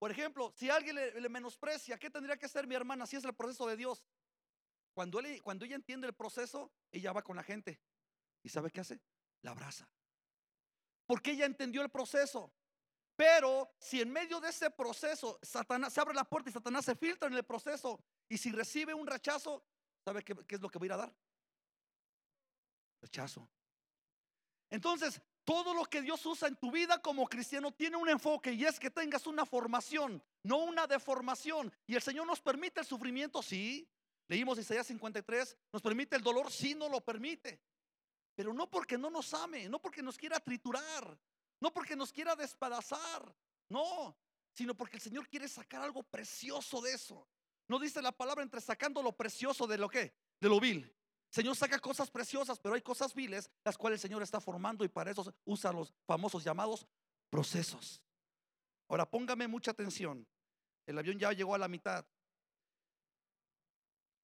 Por 0.00 0.10
ejemplo, 0.10 0.50
si 0.56 0.70
alguien 0.70 0.96
le, 0.96 1.28
menosprecia, 1.28 1.98
¿qué 1.98 2.10
tendría 2.10 2.36
que 2.36 2.46
hacer 2.46 2.66
mi 2.66 2.74
hermana 2.74 3.06
si 3.06 3.16
es 3.16 3.24
el 3.24 3.34
proceso 3.34 3.66
de 3.68 3.76
Dios? 3.76 4.02
Cuando, 4.94 5.20
él, 5.20 5.40
cuando 5.42 5.64
ella 5.64 5.76
entiende 5.76 6.06
el 6.06 6.14
proceso, 6.14 6.72
ella 6.90 7.12
va 7.12 7.22
con 7.22 7.36
la 7.36 7.42
gente. 7.42 7.80
¿Y 8.42 8.48
sabe 8.48 8.70
qué 8.70 8.80
hace? 8.80 9.00
La 9.42 9.52
abraza. 9.52 9.88
Porque 11.06 11.32
ella 11.32 11.44
entendió 11.44 11.82
el 11.82 11.90
proceso. 11.90 12.52
Pero 13.14 13.70
si 13.78 14.00
en 14.00 14.10
medio 14.10 14.40
de 14.40 14.48
ese 14.48 14.70
proceso 14.70 15.38
Satanás 15.42 15.92
se 15.92 16.00
abre 16.00 16.14
la 16.14 16.24
puerta 16.24 16.48
y 16.48 16.52
Satanás 16.54 16.86
se 16.86 16.96
filtra 16.96 17.28
en 17.28 17.34
el 17.34 17.44
proceso, 17.44 18.02
y 18.30 18.38
si 18.38 18.52
recibe 18.52 18.94
un 18.94 19.06
rechazo, 19.06 19.62
¿sabe 20.04 20.22
qué, 20.22 20.34
es 20.48 20.60
lo 20.60 20.70
que 20.70 20.78
va 20.78 20.84
a 20.84 20.86
ir 20.86 20.92
a 20.92 20.96
dar? 20.96 21.14
Rechazo. 23.02 23.50
Entonces, 24.70 25.20
todo 25.44 25.74
lo 25.74 25.84
que 25.84 26.00
Dios 26.00 26.24
usa 26.24 26.46
en 26.46 26.54
tu 26.54 26.70
vida 26.70 27.02
como 27.02 27.26
cristiano 27.26 27.72
tiene 27.72 27.96
un 27.96 28.08
enfoque 28.08 28.52
y 28.52 28.64
es 28.64 28.78
que 28.78 28.88
tengas 28.88 29.26
una 29.26 29.44
formación, 29.44 30.22
no 30.44 30.58
una 30.58 30.86
deformación. 30.86 31.72
Y 31.88 31.96
el 31.96 32.02
Señor 32.02 32.24
nos 32.24 32.40
permite 32.40 32.80
el 32.80 32.86
sufrimiento, 32.86 33.42
sí. 33.42 33.90
Leímos 34.28 34.60
Isaías 34.60 34.86
53, 34.86 35.56
nos 35.72 35.82
permite 35.82 36.14
el 36.14 36.22
dolor, 36.22 36.52
sí, 36.52 36.76
no 36.76 36.88
lo 36.88 37.00
permite. 37.00 37.60
Pero 38.36 38.54
no 38.54 38.70
porque 38.70 38.96
no 38.96 39.10
nos 39.10 39.34
ame, 39.34 39.68
no 39.68 39.80
porque 39.80 40.04
nos 40.04 40.16
quiera 40.16 40.38
triturar, 40.38 41.18
no 41.58 41.72
porque 41.72 41.96
nos 41.96 42.12
quiera 42.12 42.36
despedazar, 42.36 43.34
no, 43.68 44.16
sino 44.52 44.76
porque 44.76 44.98
el 44.98 45.02
Señor 45.02 45.28
quiere 45.28 45.48
sacar 45.48 45.82
algo 45.82 46.04
precioso 46.04 46.80
de 46.80 46.92
eso. 46.92 47.26
No 47.70 47.78
dice 47.78 48.02
la 48.02 48.10
palabra 48.10 48.42
entre 48.42 48.60
sacando 48.60 49.00
lo 49.00 49.12
precioso 49.12 49.64
de 49.64 49.78
lo 49.78 49.88
que, 49.88 50.12
de 50.40 50.48
lo 50.48 50.58
vil. 50.58 50.92
Señor 51.28 51.54
saca 51.54 51.78
cosas 51.78 52.10
preciosas, 52.10 52.58
pero 52.58 52.74
hay 52.74 52.82
cosas 52.82 53.14
viles, 53.14 53.48
las 53.62 53.78
cuales 53.78 53.98
el 53.98 54.08
Señor 54.08 54.24
está 54.24 54.40
formando 54.40 54.84
y 54.84 54.88
para 54.88 55.12
eso 55.12 55.32
usa 55.44 55.72
los 55.72 55.94
famosos 56.04 56.42
llamados 56.42 56.84
procesos. 57.30 58.02
Ahora 58.88 59.08
póngame 59.08 59.46
mucha 59.46 59.70
atención. 59.70 60.26
El 60.84 60.98
avión 60.98 61.16
ya 61.16 61.32
llegó 61.32 61.54
a 61.54 61.58
la 61.58 61.68
mitad. 61.68 62.04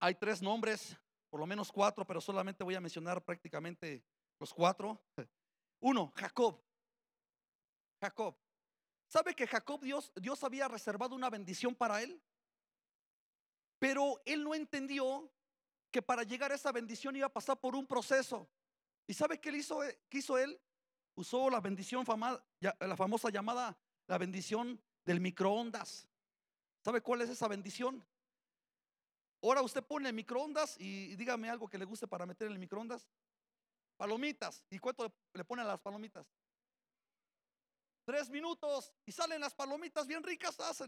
Hay 0.01 0.15
tres 0.15 0.41
nombres, 0.41 0.97
por 1.29 1.39
lo 1.39 1.47
menos 1.47 1.71
cuatro, 1.71 2.05
pero 2.05 2.19
solamente 2.19 2.65
voy 2.65 2.75
a 2.75 2.81
mencionar 2.81 3.23
prácticamente 3.23 4.03
los 4.41 4.53
cuatro. 4.53 5.01
Uno, 5.79 6.11
Jacob. 6.17 6.61
Jacob. 8.01 8.35
¿Sabe 9.07 9.33
que 9.33 9.47
Jacob 9.47 9.81
Dios, 9.81 10.11
Dios 10.17 10.43
había 10.43 10.67
reservado 10.67 11.15
una 11.15 11.29
bendición 11.29 11.73
para 11.73 12.03
él? 12.03 12.21
Pero 13.79 14.21
él 14.25 14.43
no 14.43 14.55
entendió 14.55 15.31
que 15.91 16.01
para 16.01 16.23
llegar 16.23 16.51
a 16.51 16.55
esa 16.55 16.71
bendición 16.71 17.15
iba 17.15 17.27
a 17.27 17.33
pasar 17.33 17.59
por 17.59 17.75
un 17.75 17.85
proceso. 17.85 18.49
¿Y 19.05 19.13
sabe 19.13 19.39
qué 19.39 19.49
hizo, 19.49 19.79
hizo 20.11 20.37
él? 20.37 20.59
Usó 21.15 21.49
la 21.49 21.61
bendición 21.61 22.05
fama, 22.05 22.43
la 22.59 22.95
famosa 22.95 23.29
llamada 23.29 23.77
la 24.07 24.17
bendición 24.17 24.81
del 25.05 25.19
microondas. 25.19 26.07
¿Sabe 26.83 27.01
cuál 27.01 27.21
es 27.21 27.29
esa 27.29 27.47
bendición? 27.47 28.05
Ahora 29.43 29.61
usted 29.61 29.83
pone 29.83 30.11
microondas 30.11 30.79
y, 30.79 31.15
dígame 31.15 31.49
algo 31.49 31.69
que 31.69 31.77
le 31.77 31.85
guste 31.85 32.07
para 32.07 32.25
meter 32.25 32.47
en 32.47 32.53
el 32.53 32.59
microondas. 32.59 33.07
Palomitas. 33.97 34.63
¿Y 34.69 34.79
cuánto 34.79 35.13
le 35.33 35.43
pone 35.43 35.61
a 35.61 35.65
las 35.65 35.79
palomitas? 35.79 36.27
Tres 38.05 38.29
minutos 38.29 38.93
y 39.05 39.11
salen 39.11 39.41
las 39.41 39.53
palomitas 39.53 40.07
bien 40.07 40.23
ricas, 40.23 40.57
ah, 40.59 40.73
se 40.73 40.87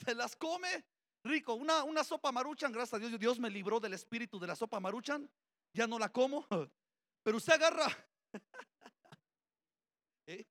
las 0.14 0.36
come 0.36 0.84
rico. 1.24 1.54
Una, 1.54 1.84
una 1.84 2.04
sopa 2.04 2.32
maruchan, 2.32 2.72
gracias 2.72 2.94
a 2.94 2.98
Dios, 2.98 3.18
Dios 3.18 3.38
me 3.38 3.50
libró 3.50 3.80
del 3.80 3.94
espíritu 3.94 4.38
de 4.38 4.46
la 4.46 4.56
sopa 4.56 4.80
maruchan. 4.80 5.28
Ya 5.72 5.86
no 5.86 5.98
la 5.98 6.10
como. 6.10 6.46
Pero 7.22 7.36
usted 7.36 7.54
agarra, 7.54 7.86
¿Eh? 10.26 10.44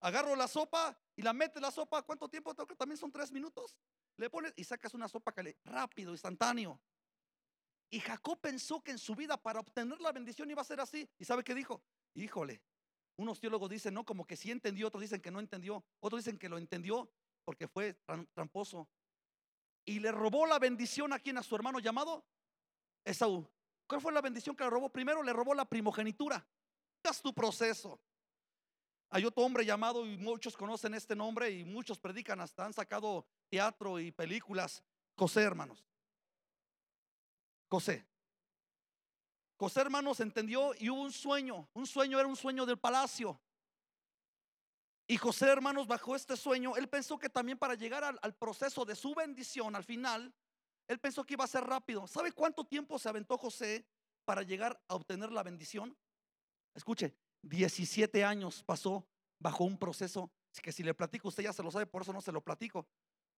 agarro 0.00 0.34
la 0.34 0.48
sopa 0.48 0.98
y 1.16 1.22
la 1.22 1.32
mete 1.32 1.60
la 1.60 1.70
sopa. 1.70 2.02
¿Cuánto 2.02 2.28
tiempo? 2.28 2.54
que 2.54 2.76
también 2.76 2.98
son 2.98 3.12
tres 3.12 3.30
minutos. 3.32 3.76
Le 4.16 4.28
pones 4.28 4.52
y 4.56 4.64
sacas 4.64 4.94
una 4.94 5.08
sopa 5.08 5.32
que 5.32 5.56
rápido, 5.64 6.12
instantáneo. 6.12 6.80
Y 7.90 8.00
Jacob 8.00 8.38
pensó 8.40 8.82
que 8.82 8.92
en 8.92 8.98
su 8.98 9.14
vida 9.14 9.36
para 9.36 9.60
obtener 9.60 10.00
la 10.00 10.12
bendición 10.12 10.50
iba 10.50 10.62
a 10.62 10.64
ser 10.64 10.80
así. 10.80 11.08
¿Y 11.18 11.24
sabe 11.24 11.42
qué 11.42 11.54
dijo? 11.54 11.82
Híjole, 12.14 12.62
unos 13.16 13.40
teólogos 13.40 13.68
dicen, 13.68 13.94
no, 13.94 14.04
como 14.04 14.26
que 14.26 14.36
sí 14.36 14.50
entendió, 14.50 14.88
otros 14.88 15.02
dicen 15.02 15.20
que 15.20 15.30
no 15.30 15.40
entendió, 15.40 15.84
otros 16.00 16.24
dicen 16.24 16.38
que 16.38 16.48
lo 16.48 16.58
entendió 16.58 17.10
porque 17.44 17.66
fue 17.66 17.94
tramposo 18.32 18.88
y 19.84 19.98
le 20.00 20.12
robó 20.12 20.46
la 20.46 20.58
bendición 20.58 21.12
a 21.12 21.18
quien, 21.18 21.38
a 21.38 21.42
su 21.42 21.54
hermano 21.54 21.78
llamado 21.78 22.24
Esaú. 23.04 23.48
¿Cuál 23.86 24.00
fue 24.00 24.12
la 24.12 24.20
bendición 24.20 24.54
que 24.54 24.64
le 24.64 24.70
robó? 24.70 24.88
Primero 24.88 25.22
le 25.22 25.32
robó 25.32 25.54
la 25.54 25.64
primogenitura. 25.64 26.46
Es 27.02 27.20
tu 27.20 27.32
proceso. 27.32 27.98
Hay 29.08 29.24
otro 29.24 29.42
hombre 29.42 29.64
llamado, 29.64 30.06
y 30.06 30.16
muchos 30.16 30.56
conocen 30.56 30.94
este 30.94 31.16
nombre, 31.16 31.50
y 31.50 31.64
muchos 31.64 31.98
predican, 31.98 32.40
hasta 32.40 32.64
han 32.64 32.72
sacado 32.72 33.26
teatro 33.48 33.98
y 33.98 34.12
películas. 34.12 34.84
José, 35.16 35.42
hermanos. 35.42 35.84
José. 37.68 38.06
José, 39.56 39.80
hermanos, 39.80 40.20
entendió 40.20 40.72
y 40.78 40.88
hubo 40.88 41.02
un 41.02 41.12
sueño. 41.12 41.68
Un 41.74 41.86
sueño 41.86 42.18
era 42.20 42.28
un 42.28 42.36
sueño 42.36 42.64
del 42.64 42.78
palacio. 42.78 43.40
Y 45.10 45.16
José, 45.16 45.46
hermanos, 45.46 45.88
bajo 45.88 46.14
este 46.14 46.36
sueño, 46.36 46.76
él 46.76 46.88
pensó 46.88 47.18
que 47.18 47.28
también 47.28 47.58
para 47.58 47.74
llegar 47.74 48.04
al, 48.04 48.34
proceso 48.36 48.84
de 48.84 48.94
su 48.94 49.12
bendición 49.12 49.74
al 49.74 49.82
final, 49.82 50.32
él 50.86 51.00
pensó 51.00 51.24
que 51.24 51.34
iba 51.34 51.42
a 51.42 51.48
ser 51.48 51.64
rápido. 51.64 52.06
¿Sabe 52.06 52.30
cuánto 52.30 52.64
tiempo 52.64 52.96
se 52.96 53.08
aventó 53.08 53.36
José 53.36 53.84
para 54.24 54.42
llegar 54.42 54.80
a 54.86 54.94
obtener 54.94 55.32
la 55.32 55.42
bendición? 55.42 55.98
Escuche, 56.76 57.16
17 57.42 58.22
años 58.22 58.62
pasó 58.62 59.04
bajo 59.40 59.64
un 59.64 59.76
proceso 59.76 60.30
que 60.62 60.70
si 60.70 60.84
le 60.84 60.94
platico, 60.94 61.26
usted 61.26 61.42
ya 61.42 61.52
se 61.52 61.64
lo 61.64 61.72
sabe, 61.72 61.86
por 61.86 62.02
eso 62.02 62.12
no 62.12 62.20
se 62.20 62.30
lo 62.30 62.40
platico. 62.40 62.86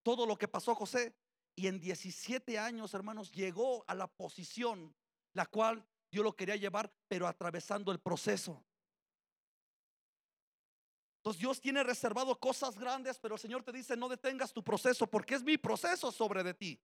Todo 0.03 0.27
lo 0.27 0.37
que 0.37 0.47
pasó 0.47 0.75
José. 0.75 1.15
Y 1.55 1.65
en 1.65 1.79
17 1.79 2.59
años, 2.59 2.93
hermanos, 2.93 3.31
llegó 3.31 3.83
a 3.87 3.95
la 3.95 4.05
posición 4.05 4.95
la 5.33 5.47
cual 5.47 5.83
Dios 6.11 6.23
lo 6.23 6.35
quería 6.35 6.55
llevar, 6.55 6.93
pero 7.07 7.27
atravesando 7.27 7.91
el 7.91 7.99
proceso. 7.99 8.63
Entonces 11.23 11.39
Dios 11.39 11.61
tiene 11.61 11.81
reservado 11.83 12.37
cosas 12.37 12.77
grandes, 12.77 13.17
pero 13.17 13.35
el 13.35 13.39
Señor 13.39 13.63
te 13.63 13.71
dice, 13.71 13.95
no 13.95 14.09
detengas 14.09 14.51
tu 14.51 14.61
proceso 14.61 15.07
porque 15.07 15.35
es 15.35 15.41
mi 15.41 15.57
proceso 15.57 16.11
sobre 16.11 16.43
de 16.43 16.53
ti. 16.53 16.77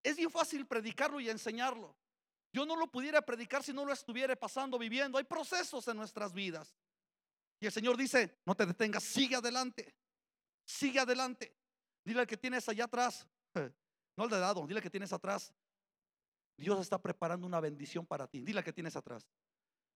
Es 0.00 0.16
bien 0.16 0.30
fácil 0.30 0.64
predicarlo 0.64 1.18
y 1.18 1.28
enseñarlo. 1.28 1.96
Yo 2.52 2.64
no 2.64 2.76
lo 2.76 2.86
pudiera 2.86 3.20
predicar 3.20 3.64
si 3.64 3.72
no 3.72 3.84
lo 3.84 3.92
estuviera 3.92 4.36
pasando, 4.36 4.78
viviendo. 4.78 5.18
Hay 5.18 5.24
procesos 5.24 5.88
en 5.88 5.96
nuestras 5.96 6.32
vidas. 6.32 6.72
Y 7.58 7.66
el 7.66 7.72
Señor 7.72 7.96
dice, 7.96 8.38
no 8.46 8.54
te 8.54 8.64
detengas, 8.64 9.02
sigue 9.02 9.34
adelante. 9.34 9.92
Sigue 10.64 11.00
adelante. 11.00 11.52
Dile 12.04 12.20
al 12.20 12.28
que 12.28 12.36
tienes 12.36 12.68
allá 12.68 12.84
atrás, 12.84 13.26
no 14.16 14.22
al 14.22 14.30
de 14.30 14.38
dado, 14.38 14.68
dile 14.68 14.78
al 14.78 14.84
que 14.84 14.90
tienes 14.90 15.12
atrás. 15.12 15.52
Dios 16.56 16.78
está 16.78 17.02
preparando 17.02 17.44
una 17.44 17.58
bendición 17.58 18.06
para 18.06 18.28
ti. 18.28 18.44
Dile 18.44 18.60
al 18.60 18.64
que 18.64 18.72
tienes 18.72 18.94
atrás. 18.94 19.26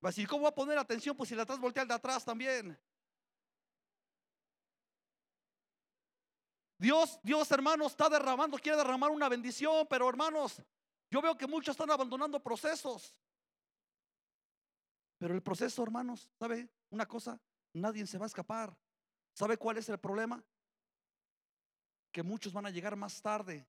Va 0.05 0.09
a 0.09 0.11
decir, 0.11 0.27
¿cómo 0.27 0.43
va 0.43 0.49
a 0.49 0.55
poner 0.55 0.77
atención? 0.79 1.17
Pues 1.17 1.29
si 1.29 1.37
le 1.37 1.43
atrás 1.43 1.61
voltea 1.61 1.83
al 1.83 1.89
de 1.89 1.95
atrás 1.95 2.25
también. 2.25 2.77
Dios, 6.83 7.21
Dios 7.23 7.49
hermanos, 7.53 7.93
está 7.93 8.09
derramando, 8.09 8.59
quiere 8.59 8.77
derramar 8.77 9.13
una 9.13 9.29
bendición, 9.29 9.87
pero 9.89 10.09
hermanos, 10.09 10.61
yo 11.13 11.23
veo 11.23 11.39
que 11.39 11.47
muchos 11.47 11.75
están 11.75 11.93
abandonando 11.93 12.43
procesos. 12.43 13.15
Pero 15.17 15.33
el 15.33 15.43
proceso, 15.45 15.81
hermanos, 15.85 16.29
¿sabe 16.37 16.69
una 16.91 17.07
cosa? 17.07 17.41
Nadie 17.73 18.05
se 18.05 18.19
va 18.19 18.25
a 18.25 18.27
escapar. 18.27 18.77
¿Sabe 19.33 19.57
cuál 19.57 19.79
es 19.79 19.89
el 19.91 19.99
problema? 19.99 20.45
Que 22.11 22.25
muchos 22.25 22.53
van 22.53 22.67
a 22.67 22.71
llegar 22.71 22.97
más 22.97 23.23
tarde 23.23 23.65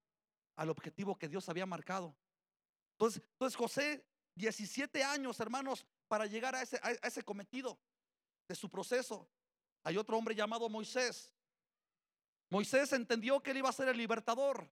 al 0.55 0.71
objetivo 0.71 1.15
que 1.15 1.29
Dios 1.29 1.47
había 1.49 1.67
marcado. 1.67 2.15
Entonces, 2.93 3.21
entonces 3.33 3.55
José, 3.55 4.07
17 4.33 5.03
años, 5.03 5.39
hermanos, 5.39 5.85
para 6.07 6.25
llegar 6.25 6.55
a 6.55 6.63
ese, 6.63 6.79
a 6.81 7.07
ese 7.07 7.21
cometido 7.21 7.77
de 8.47 8.55
su 8.55 8.71
proceso. 8.71 9.29
Hay 9.83 9.97
otro 9.97 10.17
hombre 10.17 10.33
llamado 10.33 10.67
Moisés. 10.67 11.31
Moisés 12.53 12.93
entendió 12.93 13.41
que 13.41 13.49
él 13.49 13.57
iba 13.57 13.69
a 13.69 13.73
ser 13.73 13.89
el 13.89 13.97
libertador. 13.97 14.69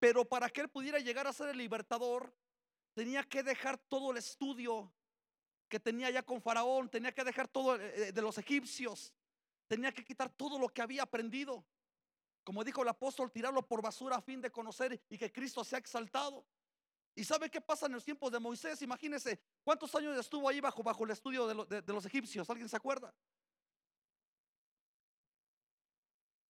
Pero 0.00 0.24
para 0.24 0.50
que 0.50 0.62
él 0.62 0.68
pudiera 0.68 0.98
llegar 0.98 1.28
a 1.28 1.32
ser 1.32 1.48
el 1.50 1.58
libertador, 1.58 2.34
tenía 2.92 3.22
que 3.22 3.44
dejar 3.44 3.78
todo 3.78 4.10
el 4.10 4.16
estudio 4.16 4.92
que 5.68 5.78
tenía 5.78 6.10
ya 6.10 6.24
con 6.24 6.42
Faraón, 6.42 6.88
tenía 6.88 7.12
que 7.12 7.22
dejar 7.22 7.46
todo 7.46 7.76
eh, 7.76 8.10
de 8.10 8.20
los 8.20 8.36
egipcios, 8.38 9.14
tenía 9.68 9.92
que 9.92 10.04
quitar 10.04 10.28
todo 10.28 10.58
lo 10.58 10.68
que 10.68 10.82
había 10.82 11.04
aprendido. 11.04 11.64
Como 12.42 12.64
dijo 12.64 12.82
el 12.82 12.88
apóstol, 12.88 13.30
tirarlo 13.30 13.64
por 13.64 13.80
basura 13.80 14.16
a 14.16 14.20
fin 14.20 14.40
de 14.40 14.50
conocer 14.50 15.00
y 15.08 15.16
que 15.16 15.30
Cristo 15.30 15.62
sea 15.62 15.78
exaltado. 15.78 16.44
¿Y 17.14 17.22
sabe 17.22 17.48
qué 17.48 17.60
pasa 17.60 17.86
en 17.86 17.92
los 17.92 18.04
tiempos 18.04 18.32
de 18.32 18.40
Moisés? 18.40 18.82
Imagínese 18.82 19.38
cuántos 19.62 19.94
años 19.94 20.18
estuvo 20.18 20.48
ahí 20.48 20.60
bajo, 20.60 20.82
bajo 20.82 21.04
el 21.04 21.12
estudio 21.12 21.46
de 21.46 21.92
los 21.92 22.06
egipcios. 22.06 22.50
¿Alguien 22.50 22.68
se 22.68 22.76
acuerda? 22.76 23.14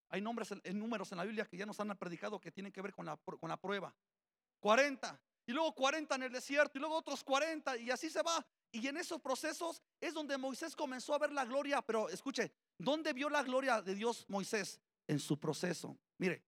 Hay 0.08 0.20
nombres 0.20 0.52
en, 0.62 0.78
números 0.78 1.10
en 1.12 1.18
la 1.18 1.24
Biblia 1.24 1.46
que 1.46 1.56
ya 1.56 1.66
nos 1.66 1.78
han 1.80 1.96
predicado 1.96 2.40
que 2.40 2.52
tienen 2.52 2.72
que 2.72 2.80
ver 2.80 2.92
con 2.92 3.06
la, 3.06 3.16
con 3.16 3.48
la 3.48 3.56
prueba. 3.56 3.94
40. 4.60 5.20
Y 5.46 5.52
luego 5.52 5.74
40 5.74 6.14
en 6.14 6.22
el 6.24 6.32
desierto. 6.32 6.78
Y 6.78 6.80
luego 6.80 6.96
otros 6.96 7.22
40. 7.24 7.76
Y 7.78 7.90
así 7.90 8.10
se 8.10 8.22
va. 8.22 8.44
Y 8.72 8.86
en 8.88 8.96
esos 8.96 9.20
procesos 9.20 9.82
es 10.00 10.14
donde 10.14 10.36
Moisés 10.38 10.74
comenzó 10.76 11.14
a 11.14 11.18
ver 11.18 11.32
la 11.32 11.44
gloria. 11.44 11.82
Pero 11.82 12.08
escuche, 12.08 12.52
¿dónde 12.78 13.12
vio 13.12 13.28
la 13.28 13.42
gloria 13.42 13.82
de 13.82 13.94
Dios 13.94 14.24
Moisés? 14.28 14.80
En 15.08 15.18
su 15.20 15.38
proceso. 15.38 15.96
Mire, 16.18 16.42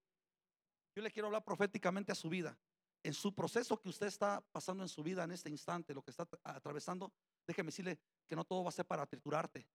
yo 0.95 1.01
le 1.01 1.11
quiero 1.11 1.27
hablar 1.27 1.43
proféticamente 1.43 2.11
a 2.11 2.15
su 2.15 2.29
vida. 2.29 2.57
En 3.01 3.13
su 3.13 3.33
proceso 3.33 3.79
que 3.79 3.87
usted 3.87 4.07
está 4.07 4.41
pasando 4.51 4.83
en 4.83 4.89
su 4.89 5.01
vida 5.01 5.23
en 5.23 5.31
este 5.31 5.49
instante, 5.49 5.93
lo 5.93 6.01
que 6.01 6.11
está 6.11 6.27
atravesando, 6.43 7.13
déjeme 7.47 7.67
decirle 7.67 7.97
que 8.27 8.35
no 8.35 8.43
todo 8.43 8.63
va 8.63 8.69
a 8.69 8.73
ser 8.73 8.85
para 8.85 9.05
triturarte. 9.05 9.65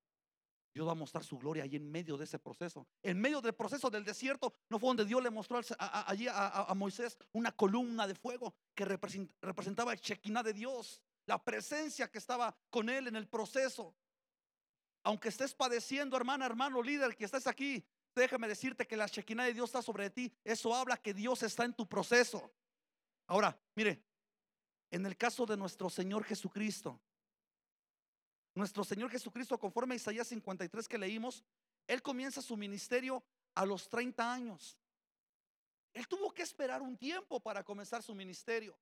Dios 0.75 0.89
va 0.89 0.93
a 0.93 0.97
mostrar 0.97 1.23
su 1.23 1.39
gloria 1.39 1.63
allí 1.63 1.77
en 1.77 1.89
medio 1.89 2.17
de 2.17 2.25
ese 2.25 2.39
proceso. 2.41 2.87
En 3.01 3.21
medio 3.21 3.41
del 3.41 3.55
proceso 3.55 3.89
del 3.89 4.05
desierto, 4.05 4.53
no 4.69 4.81
fue 4.81 4.89
donde 4.89 5.05
Dios 5.05 5.23
le 5.23 5.31
mostró 5.31 5.61
allí 5.79 6.27
a, 6.29 6.73
Moisés 6.75 7.17
una 7.33 7.53
columna 7.53 8.09
de 8.09 8.17
fuego 8.17 8.53
que 8.75 8.85
representaba 8.85 9.93
el 9.93 10.01
Shekinah 10.01 10.43
de 10.43 10.53
Dios, 10.53 11.01
la 11.27 11.43
presencia 11.43 12.11
que 12.11 12.19
estaba 12.19 12.57
con 12.71 12.89
él 12.89 13.07
en 13.07 13.15
el 13.15 13.29
proceso. 13.29 13.95
Aunque 15.05 15.29
estés 15.29 15.55
padeciendo, 15.55 16.17
hermana, 16.17 16.45
hermano, 16.45 16.83
líder, 16.83 17.17
que 17.17 17.27
estés 17.27 17.47
aquí, 17.47 17.87
déjame 18.13 18.49
decirte 18.49 18.85
que 18.85 18.97
la 18.97 19.07
Shekinah 19.07 19.45
de 19.45 19.55
Dios 19.55 19.71
está 19.71 19.81
sobre 19.81 20.11
ti. 20.11 20.33
Eso 20.43 20.75
habla 20.75 20.97
que 20.97 21.15
Dios 21.15 21.45
está 21.45 21.65
en 21.65 21.75
tu 21.75 21.89
proceso. 21.89 22.51
Ahora, 23.29 23.57
mire, 23.77 24.03
en 24.91 25.07
el 25.07 25.17
caso 25.17 25.47
de 25.47 25.57
nuestro 25.57 25.89
Señor 25.89 26.25
Jesucristo, 26.25 27.01
nuestro 28.55 28.85
Señor 28.85 29.11
Jesucristo, 29.11 29.59
conforme 29.59 29.95
a 29.95 29.97
Isaías 29.97 30.29
53 30.29 30.89
que 30.89 30.99
leímos, 30.99 31.45
Él 31.87 32.03
comienza 32.03 32.41
su 32.41 32.57
ministerio 32.57 33.23
a 33.55 33.67
los 33.67 33.89
30 33.89 34.33
años. 34.33 34.79
Él 35.93 36.09
tuvo 36.09 36.33
que 36.33 36.43
esperar 36.43 36.83
un 36.83 36.97
tiempo 36.97 37.41
para 37.41 37.63
comenzar 37.63 38.03
su 38.03 38.15
ministerio. 38.15 38.77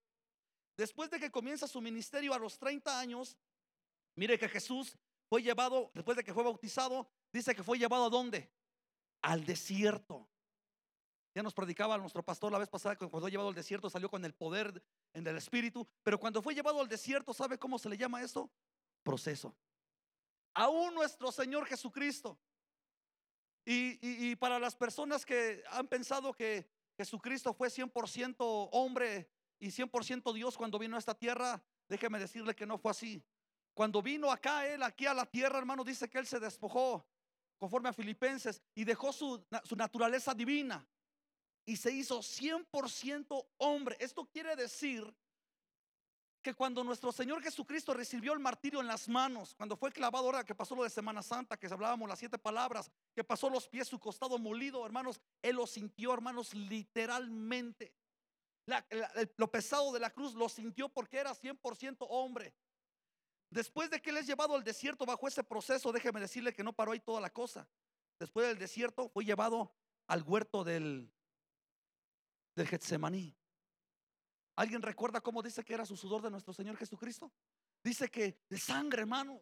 Después 0.76 1.10
de 1.10 1.20
que 1.20 1.30
comienza 1.30 1.66
su 1.66 1.80
ministerio 1.80 2.32
a 2.32 2.38
los 2.38 2.58
30 2.58 2.98
años, 2.98 3.36
mire 4.14 4.38
que 4.38 4.48
Jesús 4.48 4.96
fue 5.28 5.42
llevado, 5.42 5.90
después 5.94 6.16
de 6.16 6.24
que 6.24 6.32
fue 6.32 6.42
bautizado, 6.42 7.08
dice 7.32 7.54
que 7.54 7.62
fue 7.62 7.78
llevado 7.78 8.06
a 8.06 8.10
dónde? 8.10 8.50
Al 9.20 9.44
desierto. 9.44 10.28
Ya 11.34 11.42
nos 11.42 11.54
predicaba 11.54 11.96
nuestro 11.96 12.22
pastor 12.22 12.52
la 12.52 12.58
vez 12.58 12.68
pasada 12.68 12.94
que 12.94 13.08
cuando 13.08 13.20
fue 13.20 13.30
llevado 13.30 13.48
al 13.48 13.54
desierto 13.54 13.88
salió 13.88 14.10
con 14.10 14.24
el 14.24 14.34
poder 14.34 14.82
en 15.14 15.26
el 15.26 15.36
espíritu, 15.36 15.86
pero 16.02 16.18
cuando 16.18 16.42
fue 16.42 16.54
llevado 16.54 16.80
al 16.80 16.88
desierto, 16.88 17.32
¿sabe 17.32 17.58
cómo 17.58 17.78
se 17.78 17.88
le 17.88 17.96
llama 17.96 18.22
esto? 18.22 18.50
Proceso. 19.02 19.54
Aún 20.54 20.94
nuestro 20.94 21.32
Señor 21.32 21.66
Jesucristo. 21.66 22.38
Y, 23.64 24.34
para 24.36 24.58
las 24.58 24.74
personas 24.74 25.24
que 25.24 25.62
han 25.70 25.86
pensado 25.86 26.32
que 26.32 26.68
Jesucristo 26.96 27.54
fue 27.54 27.68
100% 27.68 28.68
hombre 28.72 29.30
y 29.60 29.68
100% 29.68 30.32
Dios 30.32 30.56
cuando 30.56 30.80
vino 30.80 30.96
a 30.96 30.98
esta 30.98 31.14
tierra, 31.14 31.62
déjeme 31.88 32.18
decirle 32.18 32.56
que 32.56 32.66
no 32.66 32.76
fue 32.76 32.90
así. 32.90 33.24
Cuando 33.72 34.02
vino 34.02 34.32
acá, 34.32 34.66
Él 34.66 34.82
aquí 34.82 35.06
a 35.06 35.14
la 35.14 35.26
tierra, 35.26 35.58
hermano, 35.58 35.84
dice 35.84 36.10
que 36.10 36.18
Él 36.18 36.26
se 36.26 36.40
despojó, 36.40 37.06
conforme 37.56 37.88
a 37.88 37.92
Filipenses, 37.92 38.60
y 38.74 38.84
dejó 38.84 39.12
su, 39.12 39.46
su 39.62 39.76
naturaleza 39.76 40.34
divina 40.34 40.84
y 41.64 41.76
se 41.76 41.92
hizo 41.92 42.20
100% 42.20 43.46
hombre. 43.58 43.96
Esto 44.00 44.26
quiere 44.26 44.56
decir 44.56 45.14
que 46.42 46.54
cuando 46.54 46.82
nuestro 46.82 47.12
Señor 47.12 47.42
Jesucristo 47.42 47.94
recibió 47.94 48.32
el 48.32 48.40
martirio 48.40 48.80
en 48.80 48.88
las 48.88 49.08
manos, 49.08 49.54
cuando 49.54 49.76
fue 49.76 49.92
clavado, 49.92 50.26
ahora 50.26 50.44
que 50.44 50.54
pasó 50.54 50.74
lo 50.74 50.82
de 50.82 50.90
Semana 50.90 51.22
Santa, 51.22 51.56
que 51.56 51.68
hablábamos 51.68 52.08
las 52.08 52.18
siete 52.18 52.36
palabras, 52.36 52.90
que 53.14 53.22
pasó 53.22 53.48
los 53.48 53.68
pies, 53.68 53.88
su 53.88 53.98
costado 53.98 54.38
molido, 54.38 54.84
hermanos, 54.84 55.20
Él 55.40 55.56
lo 55.56 55.66
sintió, 55.66 56.12
hermanos, 56.12 56.52
literalmente. 56.52 57.94
lo 59.36 59.50
pesado 59.50 59.92
de 59.92 60.00
la 60.00 60.10
cruz 60.10 60.34
lo 60.34 60.48
sintió 60.48 60.88
porque 60.88 61.18
era 61.18 61.32
100% 61.32 62.06
hombre. 62.10 62.52
Después 63.48 63.90
de 63.90 64.00
que 64.00 64.10
Él 64.10 64.16
es 64.16 64.26
llevado 64.26 64.56
al 64.56 64.64
desierto 64.64 65.06
bajo 65.06 65.28
ese 65.28 65.44
proceso, 65.44 65.92
déjeme 65.92 66.20
decirle 66.20 66.52
que 66.52 66.64
no 66.64 66.72
paró 66.72 66.92
ahí 66.92 67.00
toda 67.00 67.20
la 67.20 67.30
cosa. 67.30 67.68
Después 68.18 68.48
del 68.48 68.58
desierto 68.58 69.08
fue 69.08 69.24
llevado 69.24 69.72
al 70.08 70.22
huerto 70.22 70.64
del, 70.64 71.12
del 72.56 72.66
Getsemaní. 72.66 73.36
¿Alguien 74.56 74.82
recuerda 74.82 75.20
cómo 75.20 75.42
dice 75.42 75.64
que 75.64 75.74
era 75.74 75.86
su 75.86 75.96
sudor 75.96 76.22
de 76.22 76.30
nuestro 76.30 76.52
Señor 76.52 76.76
Jesucristo? 76.76 77.32
Dice 77.82 78.10
que 78.10 78.38
de 78.48 78.58
sangre, 78.58 79.00
hermano. 79.00 79.40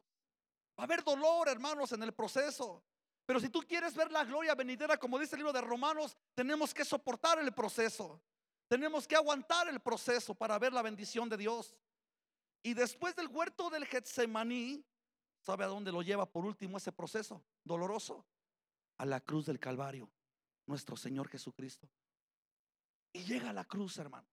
Va 0.78 0.84
a 0.84 0.84
haber 0.84 1.02
dolor, 1.02 1.48
hermanos, 1.48 1.92
en 1.92 2.02
el 2.02 2.12
proceso. 2.12 2.84
Pero 3.26 3.40
si 3.40 3.48
tú 3.48 3.60
quieres 3.60 3.94
ver 3.94 4.10
la 4.10 4.24
gloria 4.24 4.54
venidera, 4.54 4.96
como 4.96 5.18
dice 5.18 5.34
el 5.34 5.40
libro 5.40 5.52
de 5.52 5.60
Romanos, 5.60 6.16
tenemos 6.34 6.72
que 6.72 6.84
soportar 6.84 7.38
el 7.38 7.52
proceso. 7.52 8.22
Tenemos 8.68 9.06
que 9.06 9.16
aguantar 9.16 9.68
el 9.68 9.80
proceso 9.80 10.34
para 10.34 10.58
ver 10.58 10.72
la 10.72 10.82
bendición 10.82 11.28
de 11.28 11.36
Dios. 11.36 11.76
Y 12.62 12.74
después 12.74 13.16
del 13.16 13.28
huerto 13.28 13.68
del 13.68 13.86
Getsemaní, 13.86 14.84
¿sabe 15.40 15.64
a 15.64 15.68
dónde 15.68 15.90
lo 15.90 16.02
lleva 16.02 16.24
por 16.24 16.44
último 16.44 16.78
ese 16.78 16.92
proceso 16.92 17.44
doloroso? 17.64 18.24
A 18.98 19.06
la 19.06 19.20
cruz 19.20 19.46
del 19.46 19.58
Calvario, 19.58 20.08
nuestro 20.66 20.96
Señor 20.96 21.28
Jesucristo. 21.28 21.88
Y 23.12 23.24
llega 23.24 23.50
a 23.50 23.52
la 23.52 23.64
cruz, 23.64 23.98
hermano. 23.98 24.29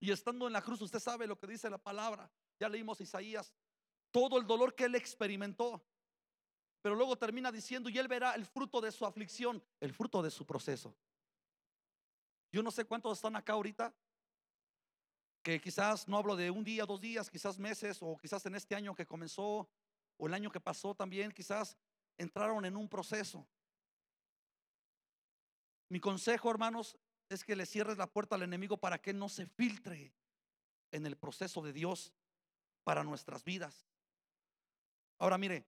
Y 0.00 0.12
estando 0.12 0.46
en 0.46 0.52
la 0.52 0.62
cruz, 0.62 0.80
usted 0.80 1.00
sabe 1.00 1.26
lo 1.26 1.38
que 1.38 1.46
dice 1.46 1.68
la 1.68 1.78
palabra. 1.78 2.30
Ya 2.58 2.68
leímos 2.68 3.00
Isaías, 3.00 3.52
todo 4.10 4.38
el 4.38 4.46
dolor 4.46 4.74
que 4.74 4.84
él 4.84 4.94
experimentó. 4.94 5.84
Pero 6.80 6.94
luego 6.94 7.16
termina 7.16 7.50
diciendo, 7.50 7.88
y 7.88 7.98
él 7.98 8.06
verá 8.06 8.34
el 8.34 8.46
fruto 8.46 8.80
de 8.80 8.92
su 8.92 9.04
aflicción, 9.04 9.62
el 9.80 9.92
fruto 9.92 10.22
de 10.22 10.30
su 10.30 10.46
proceso. 10.46 10.94
Yo 12.52 12.62
no 12.62 12.70
sé 12.70 12.84
cuántos 12.84 13.18
están 13.18 13.34
acá 13.36 13.54
ahorita, 13.54 13.92
que 15.42 15.60
quizás 15.60 16.06
no 16.08 16.16
hablo 16.16 16.36
de 16.36 16.50
un 16.50 16.62
día, 16.62 16.86
dos 16.86 17.00
días, 17.00 17.28
quizás 17.28 17.58
meses, 17.58 17.98
o 18.00 18.16
quizás 18.16 18.44
en 18.46 18.54
este 18.54 18.74
año 18.74 18.94
que 18.94 19.06
comenzó, 19.06 19.68
o 20.16 20.26
el 20.26 20.34
año 20.34 20.50
que 20.50 20.60
pasó 20.60 20.94
también, 20.94 21.32
quizás 21.32 21.76
entraron 22.16 22.64
en 22.64 22.76
un 22.76 22.88
proceso. 22.88 23.46
Mi 25.88 26.00
consejo, 26.00 26.50
hermanos, 26.50 26.96
es 27.28 27.44
que 27.44 27.56
le 27.56 27.66
cierres 27.66 27.98
la 27.98 28.06
puerta 28.06 28.34
al 28.34 28.42
enemigo 28.42 28.78
para 28.78 29.00
que 29.00 29.12
no 29.12 29.28
se 29.28 29.46
filtre 29.46 30.12
en 30.90 31.06
el 31.06 31.16
proceso 31.16 31.62
de 31.62 31.72
Dios 31.72 32.12
para 32.84 33.04
nuestras 33.04 33.44
vidas. 33.44 33.86
Ahora 35.18 35.36
mire, 35.36 35.66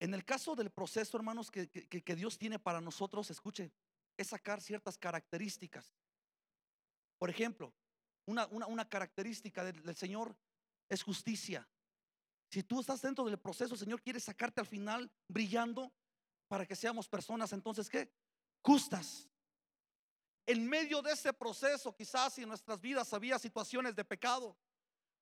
en 0.00 0.14
el 0.14 0.24
caso 0.24 0.54
del 0.54 0.70
proceso, 0.70 1.16
hermanos, 1.16 1.50
que, 1.50 1.66
Dios 2.16 2.38
tiene 2.38 2.58
para 2.58 2.80
nosotros, 2.80 3.30
escuche, 3.30 3.72
es 4.16 4.28
sacar 4.28 4.60
ciertas 4.60 4.98
características. 4.98 5.94
Por 7.18 7.30
ejemplo, 7.30 7.74
una, 8.26 8.46
una, 8.46 8.88
característica 8.88 9.64
del, 9.64 9.82
del 9.82 9.96
Señor 9.96 10.36
es 10.88 11.02
justicia. 11.02 11.68
Si 12.50 12.62
tú 12.62 12.80
estás 12.80 13.02
dentro 13.02 13.24
del 13.24 13.38
proceso, 13.38 13.74
el 13.74 13.80
Señor 13.80 14.02
quiere 14.02 14.20
sacarte 14.20 14.60
al 14.60 14.66
final 14.66 15.10
brillando 15.28 15.92
para 16.48 16.66
que 16.66 16.76
seamos 16.76 17.08
personas, 17.08 17.52
entonces, 17.52 17.88
¿qué? 17.88 18.12
Justas, 18.62 19.29
en 20.50 20.68
medio 20.68 21.00
de 21.00 21.12
ese 21.12 21.32
proceso, 21.32 21.94
quizás 21.94 22.36
en 22.38 22.48
nuestras 22.48 22.80
vidas 22.80 23.12
había 23.12 23.38
situaciones 23.38 23.94
de 23.94 24.04
pecado. 24.04 24.56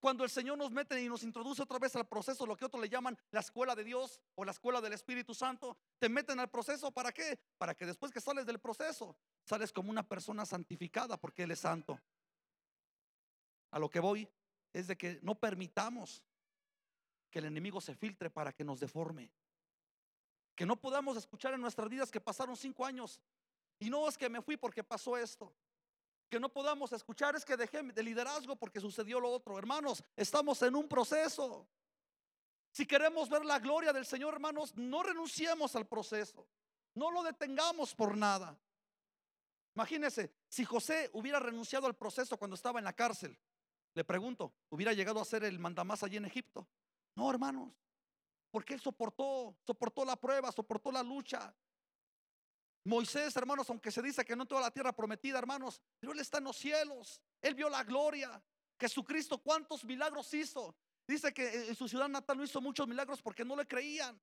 Cuando 0.00 0.24
el 0.24 0.30
Señor 0.30 0.56
nos 0.56 0.70
mete 0.70 0.98
y 1.02 1.06
nos 1.08 1.22
introduce 1.22 1.60
otra 1.60 1.78
vez 1.78 1.94
al 1.96 2.06
proceso, 2.06 2.46
lo 2.46 2.56
que 2.56 2.64
otros 2.64 2.80
le 2.80 2.88
llaman 2.88 3.18
la 3.30 3.40
escuela 3.40 3.74
de 3.74 3.84
Dios 3.84 4.20
o 4.36 4.44
la 4.44 4.52
escuela 4.52 4.80
del 4.80 4.94
Espíritu 4.94 5.34
Santo, 5.34 5.76
te 5.98 6.08
meten 6.08 6.40
al 6.40 6.48
proceso 6.48 6.90
para 6.92 7.12
qué? 7.12 7.38
Para 7.58 7.74
que 7.74 7.84
después 7.84 8.10
que 8.10 8.22
sales 8.22 8.46
del 8.46 8.58
proceso, 8.58 9.18
sales 9.44 9.70
como 9.70 9.90
una 9.90 10.02
persona 10.02 10.46
santificada 10.46 11.18
porque 11.18 11.42
Él 11.42 11.50
es 11.50 11.58
santo. 11.58 12.00
A 13.72 13.78
lo 13.78 13.90
que 13.90 14.00
voy 14.00 14.26
es 14.72 14.86
de 14.86 14.96
que 14.96 15.18
no 15.20 15.34
permitamos 15.34 16.22
que 17.30 17.40
el 17.40 17.44
enemigo 17.44 17.82
se 17.82 17.94
filtre 17.94 18.30
para 18.30 18.54
que 18.54 18.64
nos 18.64 18.80
deforme. 18.80 19.30
Que 20.54 20.64
no 20.64 20.76
podamos 20.76 21.18
escuchar 21.18 21.52
en 21.52 21.60
nuestras 21.60 21.90
vidas 21.90 22.10
que 22.10 22.20
pasaron 22.20 22.56
cinco 22.56 22.86
años 22.86 23.20
y 23.78 23.90
no 23.90 24.08
es 24.08 24.18
que 24.18 24.28
me 24.28 24.42
fui 24.42 24.56
porque 24.56 24.82
pasó 24.82 25.16
esto. 25.16 25.52
que 26.28 26.38
no 26.38 26.52
podamos 26.52 26.92
escuchar 26.92 27.34
es 27.36 27.44
que 27.44 27.56
dejé 27.56 27.82
de 27.82 28.02
liderazgo 28.02 28.54
porque 28.54 28.80
sucedió 28.80 29.18
lo 29.18 29.30
otro. 29.30 29.56
Hermanos, 29.58 30.04
estamos 30.14 30.60
en 30.62 30.74
un 30.74 30.86
proceso. 30.86 31.66
Si 32.70 32.86
queremos 32.86 33.30
ver 33.30 33.46
la 33.46 33.58
gloria 33.58 33.94
del 33.94 34.04
Señor, 34.04 34.34
hermanos, 34.34 34.74
no 34.76 35.02
renunciemos 35.02 35.74
al 35.74 35.86
proceso. 35.86 36.46
No 36.94 37.10
lo 37.10 37.22
detengamos 37.22 37.94
por 37.94 38.14
nada. 38.16 38.58
Imagínense, 39.74 40.32
si 40.48 40.64
José 40.64 41.08
hubiera 41.12 41.38
renunciado 41.38 41.86
al 41.86 41.96
proceso 41.96 42.36
cuando 42.36 42.56
estaba 42.56 42.78
en 42.78 42.84
la 42.84 42.92
cárcel, 42.92 43.38
le 43.94 44.04
pregunto, 44.04 44.52
¿hubiera 44.68 44.92
llegado 44.92 45.20
a 45.20 45.24
ser 45.24 45.44
el 45.44 45.58
mandamás 45.58 46.02
allí 46.02 46.16
en 46.16 46.24
Egipto? 46.24 46.68
No, 47.14 47.30
hermanos, 47.30 47.72
porque 48.50 48.74
él 48.74 48.80
soportó, 48.80 49.56
soportó 49.66 50.04
la 50.04 50.16
prueba, 50.16 50.52
soportó 50.52 50.92
la 50.92 51.02
lucha. 51.02 51.54
Moisés, 52.88 53.36
hermanos, 53.36 53.68
aunque 53.68 53.90
se 53.90 54.00
dice 54.00 54.24
que 54.24 54.34
no 54.34 54.42
en 54.44 54.48
toda 54.48 54.62
la 54.62 54.70
tierra 54.70 54.94
prometida, 54.94 55.38
hermanos, 55.38 55.80
pero 56.00 56.12
él 56.12 56.20
está 56.20 56.38
en 56.38 56.44
los 56.44 56.56
cielos. 56.56 57.20
Él 57.42 57.54
vio 57.54 57.68
la 57.68 57.84
gloria. 57.84 58.42
Jesucristo, 58.80 59.38
¿cuántos 59.38 59.84
milagros 59.84 60.32
hizo? 60.32 60.74
Dice 61.06 61.32
que 61.34 61.68
en 61.68 61.76
su 61.76 61.86
ciudad 61.86 62.08
natal 62.08 62.38
no 62.38 62.44
hizo 62.44 62.60
muchos 62.62 62.88
milagros 62.88 63.20
porque 63.20 63.44
no 63.44 63.56
le 63.56 63.66
creían. 63.66 64.18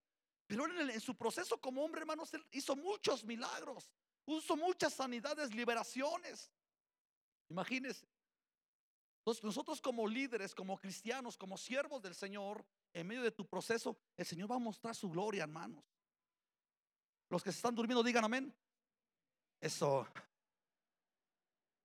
Pero 0.47 0.65
en, 0.65 0.89
en 0.89 0.99
su 0.99 1.15
proceso 1.15 1.61
como 1.61 1.83
hombre, 1.83 2.01
hermanos, 2.01 2.33
él 2.33 2.43
hizo 2.51 2.75
muchos 2.75 3.23
milagros. 3.23 3.91
Hizo 4.25 4.55
muchas 4.55 4.93
sanidades, 4.93 5.53
liberaciones. 5.53 6.51
Imagínense. 7.49 8.07
Entonces 9.19 9.43
nosotros 9.43 9.79
como 9.79 10.07
líderes, 10.07 10.55
como 10.55 10.77
cristianos, 10.79 11.37
como 11.37 11.57
siervos 11.57 12.01
del 12.01 12.15
Señor, 12.15 12.65
en 12.93 13.05
medio 13.05 13.21
de 13.21 13.31
tu 13.31 13.47
proceso, 13.47 13.95
el 14.17 14.25
Señor 14.25 14.49
va 14.51 14.55
a 14.55 14.59
mostrar 14.59 14.95
su 14.95 15.09
gloria, 15.09 15.43
hermanos. 15.43 15.94
Los 17.29 17.43
que 17.43 17.51
se 17.51 17.57
están 17.57 17.75
durmiendo, 17.75 18.03
digan 18.03 18.23
amén. 18.25 18.53
Eso. 19.59 20.07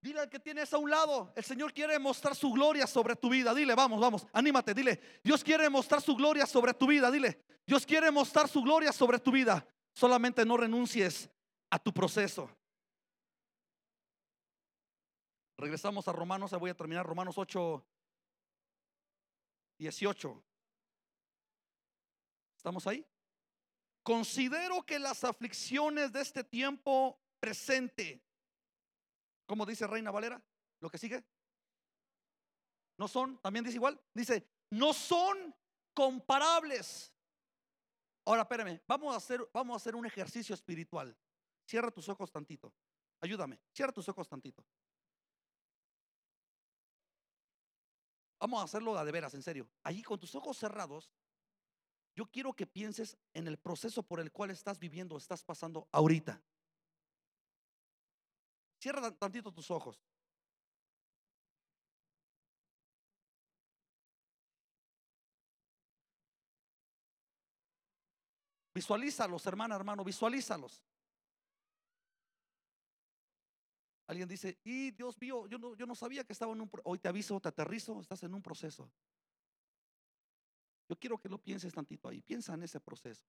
Dile 0.01 0.21
al 0.21 0.31
que 0.31 0.39
tienes 0.39 0.73
a 0.73 0.79
un 0.79 0.91
lado, 0.91 1.33
el 1.37 1.45
Señor 1.45 1.75
quiere 1.75 1.99
mostrar 1.99 2.35
su 2.35 2.51
gloria 2.53 2.87
sobre 2.87 3.17
tu 3.17 3.29
vida. 3.29 3.55
Dile, 3.55 3.75
vamos, 3.75 4.01
vamos, 4.01 4.27
anímate, 4.33 4.73
dile. 4.73 5.01
Dios 5.23 5.45
quiere 5.45 5.69
mostrar 5.69 6.01
su 6.01 6.17
gloria 6.17 6.47
sobre 6.47 6.73
tu 6.73 6.87
vida. 6.87 7.11
Dile, 7.11 7.45
Dios 7.67 7.85
quiere 7.85 8.11
mostrar 8.11 8.49
su 8.49 8.63
gloria 8.63 8.93
sobre 8.93 9.19
tu 9.19 9.31
vida. 9.31 9.67
Solamente 9.93 10.45
no 10.47 10.57
renuncies 10.57 11.29
a 11.69 11.79
tu 11.79 11.93
proceso. 11.93 12.51
Regresamos 15.59 16.09
a 16.09 16.13
Romanos, 16.13 16.53
voy 16.53 16.71
a 16.71 16.75
terminar 16.75 17.05
Romanos 17.05 17.37
8, 17.37 17.85
18. 19.79 20.43
¿Estamos 22.57 22.87
ahí? 22.87 23.07
Considero 24.03 24.83
que 24.85 24.99
las 24.99 25.25
aflicciones 25.25 26.13
de 26.13 26.23
este 26.23 26.43
tiempo 26.43 27.21
presente, 27.39 28.23
como 29.47 29.67
dice 29.67 29.87
Reina 29.87 30.11
Valera, 30.11 30.43
lo 30.81 30.89
que 30.89 30.99
sigue, 30.99 31.25
no 32.97 33.09
son, 33.09 33.39
también 33.39 33.65
dice 33.65 33.77
igual, 33.77 34.01
dice, 34.15 34.47
no 34.71 34.93
son 34.93 35.55
comparables. 35.95 37.15
Ahora, 38.25 38.43
espérame, 38.43 38.81
vamos 38.87 39.15
a 39.15 39.17
hacer, 39.17 39.49
vamos 39.53 39.75
a 39.75 39.77
hacer 39.77 39.95
un 39.95 40.07
ejercicio 40.07 40.55
espiritual. 40.55 41.17
Cierra 41.67 41.91
tus 41.91 42.09
ojos 42.09 42.31
tantito. 42.31 42.73
Ayúdame, 43.21 43.61
cierra 43.73 43.93
tus 43.93 44.09
ojos 44.09 44.29
tantito. 44.29 44.65
Vamos 48.39 48.61
a 48.61 48.65
hacerlo 48.65 49.05
de 49.05 49.13
veras, 49.13 49.35
en 49.35 49.43
serio. 49.43 49.69
Allí 49.83 50.03
con 50.03 50.19
tus 50.19 50.35
ojos 50.35 50.57
cerrados, 50.57 51.11
yo 52.15 52.27
quiero 52.27 52.53
que 52.53 52.67
pienses 52.67 53.17
en 53.35 53.49
el 53.49 53.59
proceso 53.59 54.03
por 54.03 54.21
el 54.21 54.33
cual 54.33 54.51
estás 54.51 54.79
viviendo, 54.79 55.17
estás 55.17 55.43
pasando 55.45 55.89
ahorita. 55.93 56.43
Cierra 58.79 59.11
tantito 59.11 59.53
tus 59.53 59.71
ojos. 59.71 60.01
Visualízalos, 68.75 69.45
hermana, 69.47 69.77
hermano, 69.77 70.05
visualízalos. 70.05 70.83
Alguien 74.07 74.29
dice, 74.29 74.59
y 74.65 74.91
Dios 74.93 75.21
mío, 75.21 75.47
yo 75.47 75.59
no, 75.59 75.75
yo 75.77 75.87
no 75.87 75.95
sabía 75.95 76.25
que 76.25 76.33
estaba 76.33 76.53
en 76.53 76.63
un... 76.63 76.71
Hoy 76.85 76.99
te 76.99 77.09
aviso, 77.09 77.39
te 77.41 77.49
aterrizo, 77.49 78.01
estás 78.01 78.23
en 78.23 78.35
un 78.35 78.43
proceso. 78.43 78.91
Yo 80.91 80.99
quiero 80.99 81.19
que 81.19 81.29
lo 81.29 81.39
pienses 81.39 81.73
tantito 81.73 82.09
ahí. 82.09 82.21
Piensa 82.21 82.53
en 82.53 82.65
ese 82.65 82.81
proceso. 82.81 83.25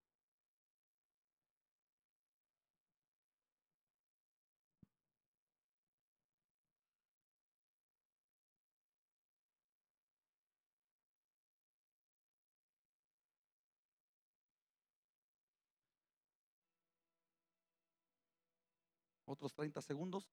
Otros 19.25 19.53
30 19.53 19.83
segundos. 19.83 20.27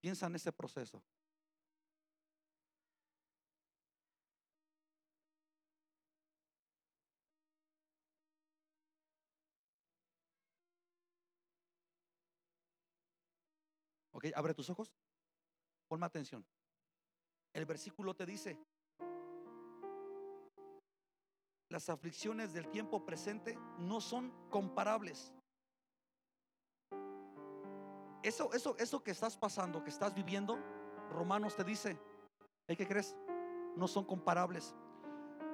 Piensa 0.00 0.28
en 0.28 0.36
ese 0.36 0.50
proceso. 0.50 1.04
Ok, 14.16 14.28
abre 14.34 14.54
tus 14.54 14.70
ojos. 14.70 14.90
Ponme 15.88 16.06
atención. 16.06 16.42
El 17.52 17.66
versículo 17.66 18.14
te 18.14 18.24
dice, 18.24 18.58
las 21.68 21.90
aflicciones 21.90 22.54
del 22.54 22.70
tiempo 22.70 23.04
presente 23.04 23.58
no 23.78 24.00
son 24.00 24.32
comparables. 24.48 25.34
Eso, 28.22 28.50
eso, 28.54 28.74
eso 28.78 29.02
que 29.02 29.10
estás 29.10 29.36
pasando, 29.36 29.84
que 29.84 29.90
estás 29.90 30.14
viviendo, 30.14 30.58
Romanos 31.10 31.54
te 31.54 31.64
dice, 31.64 32.00
¿qué 32.66 32.88
crees? 32.88 33.14
No 33.76 33.86
son 33.86 34.06
comparables. 34.06 34.74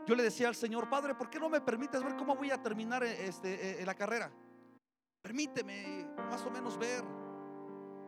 Yo 0.06 0.14
le 0.14 0.22
decía 0.22 0.46
al 0.46 0.54
Señor, 0.54 0.88
Padre, 0.88 1.16
¿por 1.16 1.28
qué 1.28 1.40
no 1.40 1.48
me 1.48 1.60
permites 1.60 2.00
ver 2.00 2.14
cómo 2.14 2.36
voy 2.36 2.52
a 2.52 2.62
terminar 2.62 3.02
este, 3.02 3.82
eh, 3.82 3.84
la 3.84 3.96
carrera? 3.96 4.32
Permíteme 5.20 6.06
más 6.30 6.46
o 6.46 6.50
menos 6.50 6.78
ver. 6.78 7.21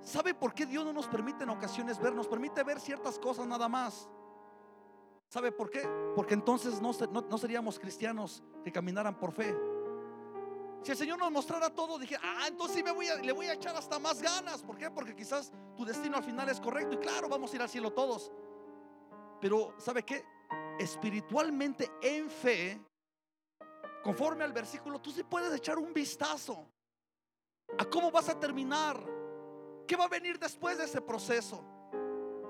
¿Sabe 0.04 0.34
por 0.34 0.52
qué 0.52 0.66
Dios 0.66 0.84
no 0.84 0.92
nos 0.92 1.08
permite 1.08 1.44
en 1.44 1.50
ocasiones 1.50 1.98
ver? 1.98 2.14
Nos 2.14 2.28
permite 2.28 2.62
ver 2.62 2.78
ciertas 2.78 3.18
cosas 3.18 3.46
nada 3.46 3.68
más. 3.68 4.08
¿Sabe 5.28 5.50
por 5.50 5.70
qué? 5.70 5.80
Porque 6.14 6.34
entonces 6.34 6.80
no, 6.80 6.92
no, 7.10 7.38
seríamos 7.38 7.78
cristianos 7.78 8.44
que 8.62 8.70
caminaran 8.70 9.18
por 9.18 9.32
fe. 9.32 9.56
Si 10.82 10.90
el 10.90 10.96
Señor 10.98 11.18
nos 11.18 11.32
mostrara 11.32 11.70
todo, 11.70 11.98
dije, 11.98 12.16
ah, 12.22 12.44
entonces 12.46 12.76
sí 12.76 12.82
me 12.82 12.92
voy 12.92 13.08
a, 13.08 13.16
le 13.16 13.32
voy 13.32 13.46
a 13.46 13.54
echar 13.54 13.74
hasta 13.74 13.98
más 13.98 14.20
ganas. 14.20 14.62
¿Por 14.62 14.76
qué? 14.76 14.90
Porque 14.90 15.16
quizás 15.16 15.50
tu 15.74 15.86
destino 15.86 16.18
al 16.18 16.22
final 16.22 16.50
es 16.50 16.60
correcto 16.60 16.96
y 16.96 16.98
claro, 16.98 17.26
vamos 17.26 17.52
a 17.52 17.56
ir 17.56 17.62
al 17.62 17.70
cielo 17.70 17.90
todos. 17.90 18.30
Pero, 19.40 19.74
¿sabe 19.78 20.02
qué? 20.02 20.22
Espiritualmente 20.78 21.90
en 22.02 22.28
fe, 22.28 22.78
conforme 24.02 24.44
al 24.44 24.52
versículo, 24.52 25.00
tú 25.00 25.10
sí 25.10 25.24
puedes 25.24 25.52
echar 25.54 25.78
un 25.78 25.94
vistazo 25.94 26.68
a 27.78 27.86
cómo 27.86 28.10
vas 28.10 28.28
a 28.28 28.38
terminar 28.38 29.23
¿Qué 29.86 29.96
va 29.96 30.04
a 30.04 30.08
venir 30.08 30.38
después 30.38 30.78
de 30.78 30.84
ese 30.84 31.00
proceso? 31.00 31.62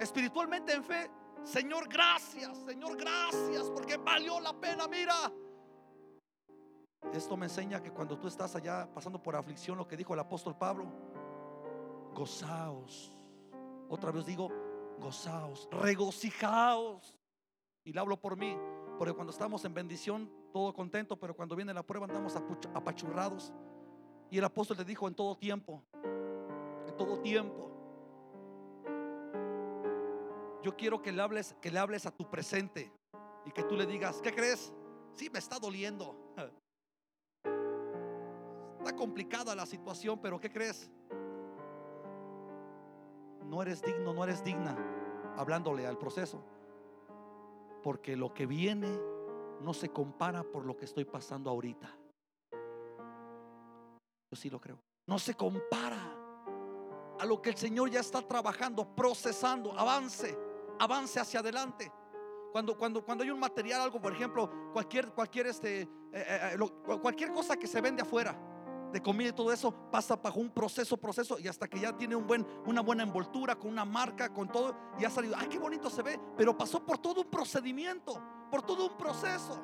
Espiritualmente 0.01 0.73
en 0.73 0.85
fe, 0.85 1.11
Señor, 1.43 1.89
gracias, 1.89 2.57
Señor, 2.59 2.97
gracias, 2.97 3.71
porque 3.71 3.97
valió 3.97 4.41
la 4.41 4.53
pena, 4.53 4.89
mira. 4.89 5.33
Esto 7.13 7.37
me 7.37 7.47
enseña 7.47 7.83
que 7.83 7.91
cuando 7.91 8.19
tú 8.19 8.29
estás 8.29 8.57
allá 8.57 8.89
pasando 8.93 9.23
por 9.23 9.37
aflicción, 9.37 9.77
lo 9.77 9.87
que 9.87 9.97
dijo 9.97 10.15
el 10.15 10.21
apóstol 10.21 10.57
Pablo, 10.57 10.87
gozaos. 12.15 13.13
Otra 13.89 14.11
vez 14.11 14.25
digo, 14.25 14.51
gozaos, 14.99 15.69
regocijaos. 15.71 17.19
Y 17.85 17.93
le 17.93 18.01
hablo 18.01 18.19
por 18.19 18.37
mí, 18.37 18.57
porque 18.99 19.13
cuando 19.13 19.33
estamos 19.33 19.65
en 19.65 19.75
bendición, 19.75 20.31
todo 20.53 20.73
contento, 20.73 21.19
pero 21.19 21.37
cuando 21.37 21.55
viene 21.55 21.75
la 21.75 21.83
prueba 21.83 22.07
andamos 22.07 22.35
apachurrados. 22.75 23.53
Y 24.31 24.39
el 24.39 24.45
apóstol 24.45 24.79
le 24.79 24.85
dijo 24.85 25.07
en 25.07 25.15
todo 25.15 25.37
tiempo, 25.37 25.85
todo 26.97 27.21
tiempo. 27.21 27.71
Yo 30.63 30.77
quiero 30.77 31.03
que 31.03 31.13
le 31.13 31.21
hables, 31.21 31.55
que 31.61 31.71
le 31.71 31.79
hables 31.79 32.07
a 32.07 32.11
tu 32.11 32.29
presente 32.31 32.91
y 33.45 33.51
que 33.51 33.65
tú 33.65 33.77
le 33.77 33.87
digas, 33.87 34.21
¿qué 34.23 34.33
crees? 34.33 34.73
Sí, 35.15 35.29
me 35.31 35.39
está 35.39 35.59
doliendo. 35.59 36.17
Está 38.79 38.97
complicada 38.97 39.55
la 39.55 39.65
situación, 39.65 40.19
pero 40.21 40.39
¿qué 40.39 40.51
crees? 40.51 40.91
No 43.47 43.63
eres 43.63 43.81
digno, 43.81 44.13
no 44.13 44.25
eres 44.25 44.45
digna 44.45 44.77
hablándole 45.37 45.87
al 45.87 45.97
proceso. 45.97 46.45
Porque 47.83 48.15
lo 48.15 48.35
que 48.35 48.45
viene 48.45 49.01
no 49.61 49.73
se 49.73 49.89
compara 49.89 50.43
por 50.43 50.67
lo 50.67 50.77
que 50.77 50.85
estoy 50.85 51.07
pasando 51.07 51.49
ahorita. 51.51 51.97
Yo 54.31 54.37
sí 54.37 54.51
lo 54.51 54.61
creo. 54.61 54.79
No 55.07 55.19
se 55.19 55.35
compara 55.35 56.14
lo 57.25 57.41
que 57.41 57.51
el 57.51 57.57
Señor 57.57 57.91
ya 57.91 58.01
está 58.01 58.21
trabajando, 58.23 58.95
procesando, 58.95 59.79
avance, 59.79 60.37
avance 60.79 61.19
hacia 61.21 61.41
adelante. 61.41 61.91
Cuando, 62.53 62.77
cuando, 62.79 63.05
cuando 63.05 63.25
hay 63.25 63.31
un 63.31 63.41
material, 63.41 63.81
algo, 63.81 64.01
por 64.01 64.13
ejemplo, 64.13 64.49
cualquier, 64.73 65.11
cualquier, 65.13 65.49
este, 65.49 65.83
eh, 65.83 65.89
eh, 66.13 66.51
eh, 66.53 66.57
lo- 66.57 66.83
cualquier 67.01 67.33
cosa 67.33 67.57
que 67.57 67.67
se 67.67 67.81
vende 67.81 68.03
afuera, 68.03 68.39
de 68.93 69.03
comida 69.03 69.31
y 69.31 69.33
todo 69.33 69.53
eso, 69.53 69.75
pasa 69.91 70.15
bajo 70.15 70.39
un 70.39 70.51
proceso, 70.51 70.97
proceso, 70.97 71.37
y 71.41 71.49
hasta 71.49 71.67
que 71.67 71.81
ya 71.81 71.97
tiene 71.97 72.15
un 72.15 72.29
buen, 72.29 72.47
una 72.65 72.81
buena 72.81 73.03
envoltura, 73.03 73.57
con 73.57 73.71
una 73.73 73.85
marca, 73.85 74.33
con 74.33 74.47
todo, 74.49 74.77
y 75.01 75.05
ha 75.05 75.11
salido, 75.11 75.35
ay, 75.37 75.49
qué 75.49 75.59
bonito 75.59 75.91
se 75.91 76.01
ve, 76.03 76.21
pero 76.37 76.57
pasó 76.57 76.79
por 76.87 76.99
todo 76.99 77.23
un 77.23 77.27
procedimiento, 77.29 78.23
por 78.53 78.63
todo 78.63 78.87
un 78.87 78.97
proceso. 78.97 79.61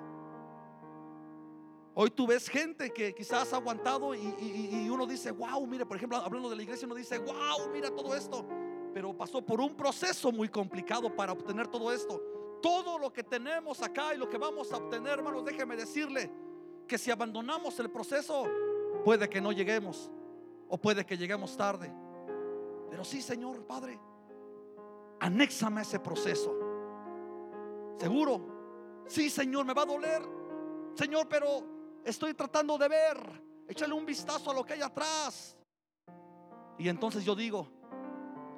Hoy 1.95 2.11
tú 2.11 2.27
ves 2.27 2.49
gente 2.49 2.91
que 2.93 3.13
quizás 3.15 3.53
ha 3.53 3.57
aguantado 3.57 4.15
y, 4.15 4.19
y- 4.39 4.85
y 4.87 4.89
uno 4.91 5.07
dice, 5.07 5.31
wow, 5.33 5.67
mire, 5.67 5.85
por 5.85 5.97
ejemplo, 5.97 6.19
hablando 6.19 6.49
de 6.49 6.57
la 6.57 6.63
iglesia, 6.63 6.87
uno 6.87 6.95
dice, 6.95 7.19
wow, 7.19 7.69
mira 7.73 7.91
todo 7.91 8.15
esto. 8.15 8.47
Pero 8.95 9.17
pasó 9.17 9.45
por 9.45 9.61
un 9.61 9.75
proceso 9.77 10.31
muy 10.33 10.49
complicado 10.49 11.15
para 11.15 11.33
obtener 11.33 11.67
todo 11.69 11.93
esto. 11.93 12.21
Todo 12.63 12.99
lo 12.99 13.13
que 13.13 13.23
tenemos 13.23 13.83
acá 13.83 14.15
y 14.15 14.19
lo 14.19 14.29
que 14.29 14.39
vamos 14.39 14.73
a 14.73 14.77
obtener, 14.77 15.19
hermanos, 15.19 15.45
déjeme 15.45 15.77
decirle 15.77 16.31
que 16.87 16.97
si 16.99 17.11
abandonamos 17.11 17.79
el 17.81 17.91
proceso, 17.91 18.45
puede 19.05 19.29
que 19.29 19.41
no 19.41 19.51
lleguemos 19.53 20.11
o 20.69 20.79
puede 20.79 21.05
que 21.05 21.17
lleguemos 21.17 21.57
tarde. 21.57 21.93
Pero 22.91 23.05
sí, 23.05 23.21
Señor, 23.23 23.65
Padre, 23.65 23.99
anéxame 25.21 25.83
ese 25.83 25.99
proceso. 26.01 26.55
Seguro, 27.99 29.05
sí, 29.07 29.29
Señor, 29.31 29.65
me 29.65 29.75
va 29.75 29.83
a 29.83 29.87
doler. 29.87 30.23
Señor, 30.95 31.29
pero 31.29 31.80
estoy 32.05 32.35
tratando 32.35 32.79
de 32.79 32.89
ver. 32.89 33.43
Échale 33.69 33.95
un 33.95 34.05
vistazo 34.05 34.51
a 34.51 34.55
lo 34.55 34.65
que 34.65 34.75
hay 34.75 34.83
atrás. 34.83 35.57
Y 36.79 36.89
entonces 36.89 37.25
yo 37.25 37.35
digo, 37.35 37.69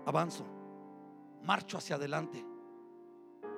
avanzo, 0.07 0.45
marcho 1.43 1.77
hacia 1.77 1.97
adelante, 1.97 2.45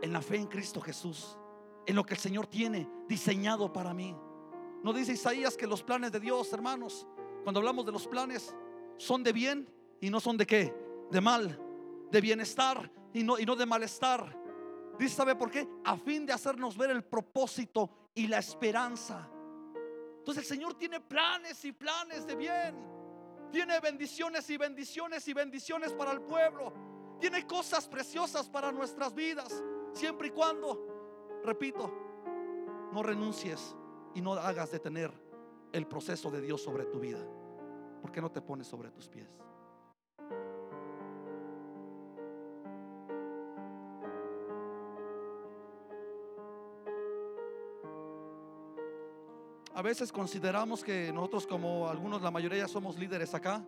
en 0.00 0.12
la 0.12 0.22
fe 0.22 0.36
en 0.36 0.46
Cristo 0.46 0.80
Jesús, 0.80 1.38
en 1.86 1.94
lo 1.94 2.04
que 2.04 2.14
el 2.14 2.20
Señor 2.20 2.46
tiene 2.46 2.88
diseñado 3.08 3.72
para 3.72 3.92
mí. 3.92 4.16
No 4.82 4.92
dice 4.92 5.12
Isaías 5.12 5.56
que 5.56 5.66
los 5.66 5.82
planes 5.82 6.12
de 6.12 6.20
Dios, 6.20 6.52
hermanos, 6.52 7.06
cuando 7.42 7.60
hablamos 7.60 7.86
de 7.86 7.92
los 7.92 8.06
planes, 8.06 8.54
son 8.96 9.22
de 9.22 9.32
bien 9.32 9.68
y 10.00 10.10
no 10.10 10.20
son 10.20 10.36
de 10.36 10.46
qué, 10.46 10.74
de 11.10 11.20
mal, 11.20 11.60
de 12.10 12.20
bienestar 12.20 12.90
y 13.12 13.22
no, 13.22 13.38
y 13.38 13.44
no 13.44 13.56
de 13.56 13.66
malestar. 13.66 14.38
Dice, 14.98 15.14
¿sabe 15.14 15.34
por 15.34 15.50
qué? 15.50 15.68
A 15.84 15.96
fin 15.96 16.24
de 16.24 16.32
hacernos 16.32 16.76
ver 16.76 16.90
el 16.90 17.04
propósito 17.04 17.90
y 18.14 18.28
la 18.28 18.38
esperanza. 18.38 19.30
Entonces 20.24 20.44
el 20.44 20.56
Señor 20.56 20.72
tiene 20.72 21.02
planes 21.02 21.62
y 21.66 21.72
planes 21.72 22.26
de 22.26 22.34
bien. 22.34 22.74
Tiene 23.52 23.78
bendiciones 23.78 24.48
y 24.48 24.56
bendiciones 24.56 25.28
y 25.28 25.34
bendiciones 25.34 25.92
para 25.92 26.12
el 26.12 26.22
pueblo. 26.22 26.72
Tiene 27.20 27.46
cosas 27.46 27.86
preciosas 27.86 28.48
para 28.48 28.72
nuestras 28.72 29.14
vidas. 29.14 29.62
Siempre 29.92 30.28
y 30.28 30.30
cuando, 30.30 31.42
repito, 31.44 31.92
no 32.90 33.02
renuncies 33.02 33.76
y 34.14 34.22
no 34.22 34.32
hagas 34.32 34.70
detener 34.70 35.12
el 35.72 35.86
proceso 35.86 36.30
de 36.30 36.40
Dios 36.40 36.62
sobre 36.62 36.86
tu 36.86 36.98
vida. 37.00 37.22
¿Por 38.00 38.10
qué 38.10 38.22
no 38.22 38.32
te 38.32 38.40
pones 38.40 38.66
sobre 38.66 38.90
tus 38.90 39.06
pies? 39.06 39.28
Veces 49.84 50.10
consideramos 50.10 50.82
que 50.82 51.12
nosotros 51.12 51.46
como 51.46 51.88
algunos, 51.88 52.22
la 52.22 52.30
mayoría 52.30 52.66
somos 52.66 52.98
líderes 52.98 53.34
acá. 53.34 53.62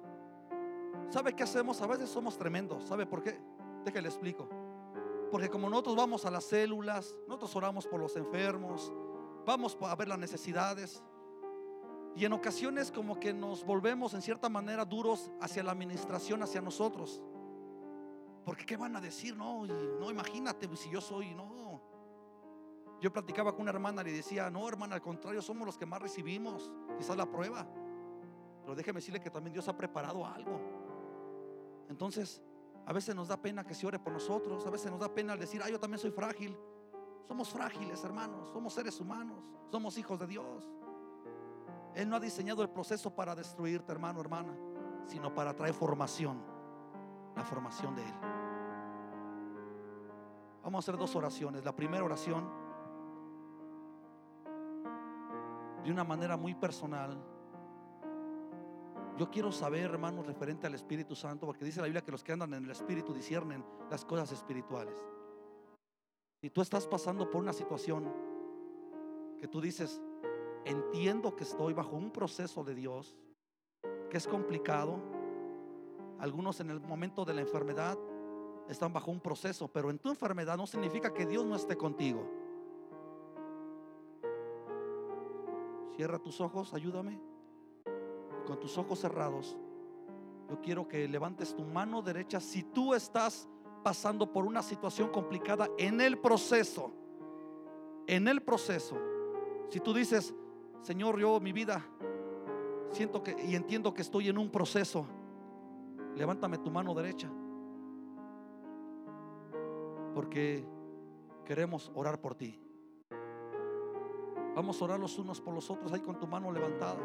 ¿Sabe 1.10 1.34
qué 1.34 1.42
hacemos? 1.42 1.82
A 1.82 1.86
veces 1.86 2.08
somos 2.08 2.38
tremendos. 2.38 2.84
¿Sabe 2.84 3.04
por 3.04 3.22
qué? 3.22 3.38
Déjale 3.84 4.08
explico. 4.08 4.48
Porque 5.30 5.50
como 5.50 5.68
nosotros 5.68 5.94
vamos 5.94 6.24
a 6.24 6.30
las 6.30 6.44
células, 6.44 7.14
nosotros 7.28 7.54
oramos 7.54 7.86
por 7.86 8.00
los 8.00 8.16
enfermos, 8.16 8.90
vamos 9.44 9.76
a 9.78 9.94
ver 9.94 10.08
las 10.08 10.18
necesidades. 10.18 11.04
Y 12.16 12.24
en 12.24 12.32
ocasiones 12.32 12.90
como 12.90 13.20
que 13.20 13.34
nos 13.34 13.62
volvemos 13.62 14.14
en 14.14 14.22
cierta 14.22 14.48
manera 14.48 14.86
duros 14.86 15.30
hacia 15.42 15.62
la 15.62 15.72
administración, 15.72 16.42
hacia 16.42 16.62
nosotros. 16.62 17.20
Porque 18.42 18.64
¿qué 18.64 18.78
van 18.78 18.96
a 18.96 19.02
decir? 19.02 19.36
No, 19.36 19.66
no, 19.66 20.10
imagínate 20.10 20.66
si 20.76 20.88
yo 20.88 21.02
soy, 21.02 21.34
no. 21.34 21.75
Yo 23.00 23.12
platicaba 23.12 23.52
con 23.52 23.62
una 23.62 23.70
hermana 23.70 24.02
y 24.02 24.06
le 24.06 24.12
decía, 24.12 24.50
no, 24.50 24.66
hermana, 24.68 24.94
al 24.94 25.02
contrario, 25.02 25.42
somos 25.42 25.66
los 25.66 25.76
que 25.76 25.84
más 25.84 26.00
recibimos. 26.00 26.70
Quizás 26.96 27.16
la 27.16 27.26
prueba. 27.26 27.66
Pero 28.62 28.74
déjeme 28.74 28.98
decirle 28.98 29.20
que 29.20 29.30
también 29.30 29.52
Dios 29.52 29.68
ha 29.68 29.76
preparado 29.76 30.24
algo. 30.24 30.60
Entonces, 31.88 32.42
a 32.86 32.92
veces 32.92 33.14
nos 33.14 33.28
da 33.28 33.36
pena 33.36 33.64
que 33.64 33.74
se 33.74 33.86
ore 33.86 33.98
por 33.98 34.12
nosotros. 34.12 34.64
A 34.66 34.70
veces 34.70 34.90
nos 34.90 35.00
da 35.00 35.08
pena 35.08 35.34
al 35.34 35.38
decir, 35.38 35.60
ah, 35.62 35.68
yo 35.68 35.78
también 35.78 35.98
soy 35.98 36.10
frágil. 36.10 36.56
Somos 37.28 37.50
frágiles, 37.50 38.02
hermanos. 38.02 38.48
Somos 38.50 38.72
seres 38.72 38.98
humanos. 39.00 39.44
Somos 39.70 39.98
hijos 39.98 40.18
de 40.18 40.26
Dios. 40.26 40.70
Él 41.94 42.08
no 42.08 42.16
ha 42.16 42.20
diseñado 42.20 42.62
el 42.62 42.70
proceso 42.70 43.14
para 43.14 43.34
destruirte, 43.34 43.92
hermano, 43.92 44.20
hermana, 44.20 44.54
sino 45.06 45.34
para 45.34 45.54
traer 45.54 45.74
formación. 45.74 46.42
La 47.34 47.44
formación 47.44 47.94
de 47.94 48.02
Él. 48.02 48.14
Vamos 50.62 50.78
a 50.78 50.90
hacer 50.90 50.98
dos 50.98 51.14
oraciones. 51.14 51.64
La 51.64 51.74
primera 51.74 52.02
oración 52.02 52.65
de 55.86 55.92
una 55.92 56.04
manera 56.04 56.36
muy 56.36 56.52
personal. 56.54 57.16
Yo 59.16 59.30
quiero 59.30 59.52
saber, 59.52 59.84
hermanos, 59.84 60.26
referente 60.26 60.66
al 60.66 60.74
Espíritu 60.74 61.14
Santo, 61.14 61.46
porque 61.46 61.64
dice 61.64 61.80
la 61.80 61.86
Biblia 61.86 62.02
que 62.02 62.10
los 62.10 62.24
que 62.24 62.32
andan 62.32 62.52
en 62.54 62.64
el 62.64 62.70
Espíritu 62.70 63.14
disciernen 63.14 63.64
las 63.88 64.04
cosas 64.04 64.32
espirituales. 64.32 64.96
Si 66.42 66.50
tú 66.50 66.60
estás 66.60 66.86
pasando 66.88 67.30
por 67.30 67.40
una 67.40 67.52
situación 67.52 68.12
que 69.38 69.46
tú 69.46 69.60
dices, 69.60 70.02
entiendo 70.64 71.36
que 71.36 71.44
estoy 71.44 71.72
bajo 71.72 71.96
un 71.96 72.10
proceso 72.10 72.64
de 72.64 72.74
Dios, 72.74 73.16
que 74.10 74.16
es 74.16 74.26
complicado, 74.26 74.98
algunos 76.18 76.58
en 76.60 76.70
el 76.70 76.80
momento 76.80 77.24
de 77.24 77.34
la 77.34 77.42
enfermedad 77.42 77.96
están 78.68 78.92
bajo 78.92 79.12
un 79.12 79.20
proceso, 79.20 79.68
pero 79.68 79.90
en 79.90 80.00
tu 80.00 80.08
enfermedad 80.08 80.56
no 80.56 80.66
significa 80.66 81.14
que 81.14 81.26
Dios 81.26 81.46
no 81.46 81.54
esté 81.54 81.76
contigo. 81.76 82.45
Cierra 85.96 86.18
tus 86.18 86.42
ojos, 86.42 86.74
ayúdame. 86.74 87.18
Con 88.46 88.60
tus 88.60 88.76
ojos 88.76 89.00
cerrados, 89.00 89.56
yo 90.48 90.60
quiero 90.60 90.86
que 90.86 91.08
levantes 91.08 91.56
tu 91.56 91.64
mano 91.64 92.02
derecha 92.02 92.38
si 92.38 92.62
tú 92.62 92.94
estás 92.94 93.48
pasando 93.82 94.30
por 94.30 94.44
una 94.44 94.62
situación 94.62 95.08
complicada 95.08 95.68
en 95.78 96.02
el 96.02 96.18
proceso. 96.18 96.92
En 98.06 98.28
el 98.28 98.42
proceso. 98.42 98.96
Si 99.70 99.80
tú 99.80 99.94
dices, 99.94 100.34
Señor, 100.82 101.18
yo 101.18 101.40
mi 101.40 101.52
vida 101.52 101.84
siento 102.90 103.22
que 103.22 103.34
y 103.48 103.54
entiendo 103.56 103.94
que 103.94 104.02
estoy 104.02 104.28
en 104.28 104.36
un 104.36 104.50
proceso. 104.50 105.06
Levántame 106.14 106.58
tu 106.58 106.70
mano 106.70 106.94
derecha. 106.94 107.30
Porque 110.14 110.66
queremos 111.46 111.90
orar 111.94 112.20
por 112.20 112.34
ti. 112.34 112.65
Vamos 114.56 114.80
a 114.80 114.84
orar 114.86 114.98
los 114.98 115.18
unos 115.18 115.38
por 115.38 115.52
los 115.52 115.70
otros 115.70 115.92
ahí 115.92 116.00
con 116.00 116.18
tu 116.18 116.26
mano 116.26 116.50
levantada. 116.50 116.96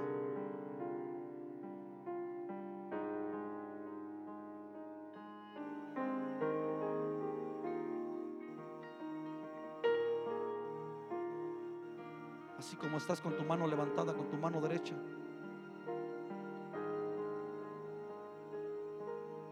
Así 12.57 12.77
como 12.77 12.95
estás 12.95 13.19
con 13.19 13.35
tu 13.35 13.43
mano 13.43 13.67
levantada, 13.67 14.13
con 14.13 14.29
tu 14.29 14.37
mano 14.37 14.61
derecha. 14.61 14.95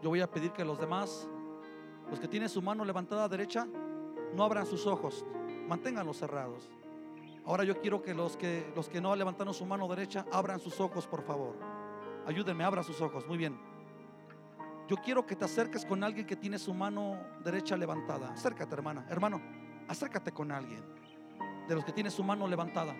Yo 0.00 0.08
voy 0.08 0.22
a 0.22 0.30
pedir 0.30 0.52
que 0.52 0.64
los 0.64 0.80
demás, 0.80 1.28
los 2.08 2.18
que 2.18 2.28
tienen 2.28 2.48
su 2.48 2.62
mano 2.62 2.82
levantada 2.82 3.28
derecha, 3.28 3.68
no 4.34 4.42
abran 4.42 4.64
sus 4.64 4.86
ojos, 4.86 5.26
manténganlos 5.68 6.16
cerrados. 6.16 6.70
Ahora 7.50 7.64
yo 7.64 7.80
quiero 7.80 8.00
que 8.00 8.14
los 8.14 8.36
que 8.36 8.72
los 8.76 8.88
que 8.88 9.00
no 9.00 9.16
levantaron 9.16 9.52
su 9.52 9.66
mano 9.66 9.88
derecha 9.88 10.24
abran 10.30 10.60
sus 10.60 10.78
ojos, 10.78 11.08
por 11.08 11.20
favor. 11.24 11.56
Ayúdenme, 12.24 12.62
abran 12.62 12.84
sus 12.84 13.00
ojos. 13.00 13.26
Muy 13.26 13.36
bien. 13.36 13.58
Yo 14.86 14.96
quiero 14.98 15.26
que 15.26 15.34
te 15.34 15.46
acerques 15.46 15.84
con 15.84 16.04
alguien 16.04 16.28
que 16.28 16.36
tiene 16.36 16.60
su 16.60 16.72
mano 16.72 17.18
derecha 17.42 17.76
levantada. 17.76 18.30
Acércate, 18.30 18.72
hermana. 18.72 19.04
Hermano, 19.10 19.40
acércate 19.88 20.30
con 20.30 20.52
alguien 20.52 20.84
de 21.66 21.74
los 21.74 21.84
que 21.84 21.90
tiene 21.90 22.12
su 22.12 22.22
mano 22.22 22.46
levantada. 22.46 22.94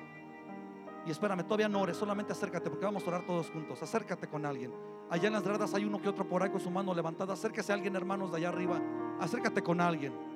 Y 1.07 1.13
espérame, 1.13 1.45
todavía 1.45 1.69
no 1.69 1.83
ores, 1.83 1.97
solamente 1.97 2.33
acércate 2.33 2.71
porque 2.71 2.87
vamos 2.87 3.05
a 3.05 3.07
orar 3.07 3.25
todos 3.25 3.49
juntos. 3.53 3.81
Acércate 3.81 4.27
con 4.27 4.45
alguien. 4.45 4.73
Allá 5.11 5.29
en 5.29 5.35
las 5.35 5.45
gradas 5.45 5.75
hay 5.75 5.85
uno 5.85 6.03
que 6.03 6.09
otro 6.09 6.29
por 6.29 6.43
ahí 6.43 6.51
con 6.51 6.61
su 6.61 6.73
mano 6.73 6.93
levantada. 6.93 7.35
Acérquese 7.35 7.71
a 7.71 7.77
alguien, 7.77 7.95
hermanos, 7.95 8.33
de 8.33 8.39
allá 8.39 8.49
arriba. 8.49 8.81
Acércate 9.21 9.63
con 9.63 9.81
alguien. 9.81 10.30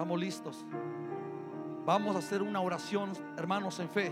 Estamos 0.00 0.18
listos. 0.18 0.64
Vamos 1.84 2.16
a 2.16 2.20
hacer 2.20 2.40
una 2.40 2.62
oración, 2.62 3.12
hermanos, 3.36 3.78
en 3.80 3.90
fe. 3.90 4.10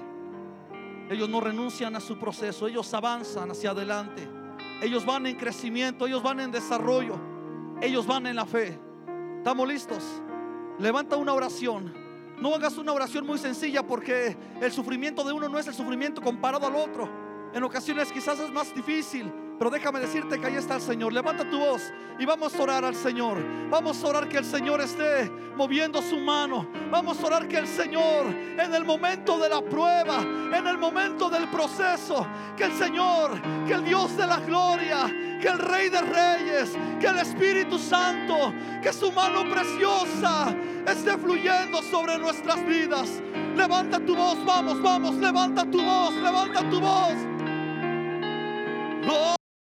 Ellos 1.09 1.31
no 1.31 1.41
renuncian 1.41 1.97
a 1.97 2.01
su 2.01 2.19
proceso, 2.19 2.69
ellos 2.69 2.93
avanzan 2.93 3.51
hacia 3.51 3.71
adelante. 3.71 4.29
Ellos 4.83 5.07
van 5.07 5.25
en 5.25 5.37
crecimiento, 5.37 6.07
ellos 6.07 6.23
van 6.23 6.41
en 6.41 6.51
desarrollo, 6.51 7.19
ellos 7.81 8.07
van 8.07 8.27
en 8.27 8.37
la 8.37 8.45
fe. 8.45 8.79
¿Estamos 9.39 9.67
listos? 9.67 10.05
Levanta 10.79 11.17
una 11.17 11.33
oración. 11.33 11.95
No 12.39 12.55
hagas 12.55 12.77
una 12.77 12.93
oración 12.93 13.25
muy 13.25 13.39
sencilla 13.39 13.83
porque 13.83 14.37
el 14.61 14.71
sufrimiento 14.71 15.25
de 15.25 15.33
uno 15.33 15.49
no 15.49 15.59
es 15.59 15.69
el 15.69 15.75
sufrimiento 15.75 16.21
comparado 16.21 16.67
al 16.67 16.77
otro. 16.77 17.09
En 17.55 17.63
ocasiones 17.63 18.13
quizás 18.13 18.39
es 18.41 18.53
más 18.53 18.75
difícil. 18.75 19.33
Pero 19.59 19.71
déjame 19.71 19.99
decirte 19.99 20.41
que 20.41 20.47
ahí 20.47 20.55
está 20.55 20.77
el 20.77 20.81
Señor. 20.81 21.13
Levanta 21.13 21.49
tu 21.49 21.59
voz 21.59 21.93
y 22.19 22.25
vamos 22.25 22.55
a 22.55 22.63
orar 22.63 22.85
al 22.85 22.95
Señor. 22.95 23.39
Vamos 23.69 24.03
a 24.03 24.07
orar 24.07 24.29
que 24.29 24.39
el 24.39 24.45
Señor 24.45 24.81
esté 24.81 25.31
moviendo 25.57 26.01
su 26.01 26.17
mano. 26.19 26.69
Vamos 26.91 27.21
a 27.21 27.27
orar 27.27 27.49
que 27.49 27.59
el 27.59 27.67
Señor 27.67 28.27
en 28.27 28.73
el 28.73 28.85
momento 28.85 29.37
de 29.39 29.49
la 29.49 29.61
prueba, 29.61 30.21
en 30.21 30.67
el 30.67 30.79
momento 30.79 31.29
del 31.29 31.49
proceso, 31.49 32.25
que 32.57 32.65
el 32.65 32.73
Señor, 32.73 33.33
que 33.67 33.75
el 33.75 33.85
Dios 33.85 34.17
de 34.17 34.27
la 34.29 34.39
gloria, 34.39 35.07
que 35.41 35.49
el 35.49 35.59
Rey 35.59 35.89
de 35.89 36.03
Reyes, 36.03 36.79
que 37.01 37.09
el 37.09 37.19
Espíritu 37.19 37.79
Santo, 37.79 38.55
que 38.81 38.93
su 38.93 39.11
mano 39.11 39.43
preciosa 39.51 40.55
esté 40.87 41.19
fluyendo 41.19 41.83
sobre 41.83 42.17
nuestras 42.19 42.65
vidas. 42.65 43.09
Levanta 43.57 43.99
tu 43.99 44.15
voz, 44.15 44.39
vamos, 44.45 44.81
vamos, 44.81 45.17
levanta 45.17 45.69
tu 45.69 45.83
voz, 45.83 46.15
levanta 46.15 46.61
tu 46.71 46.81
voz. 46.81 47.15
Oh. 49.11 49.38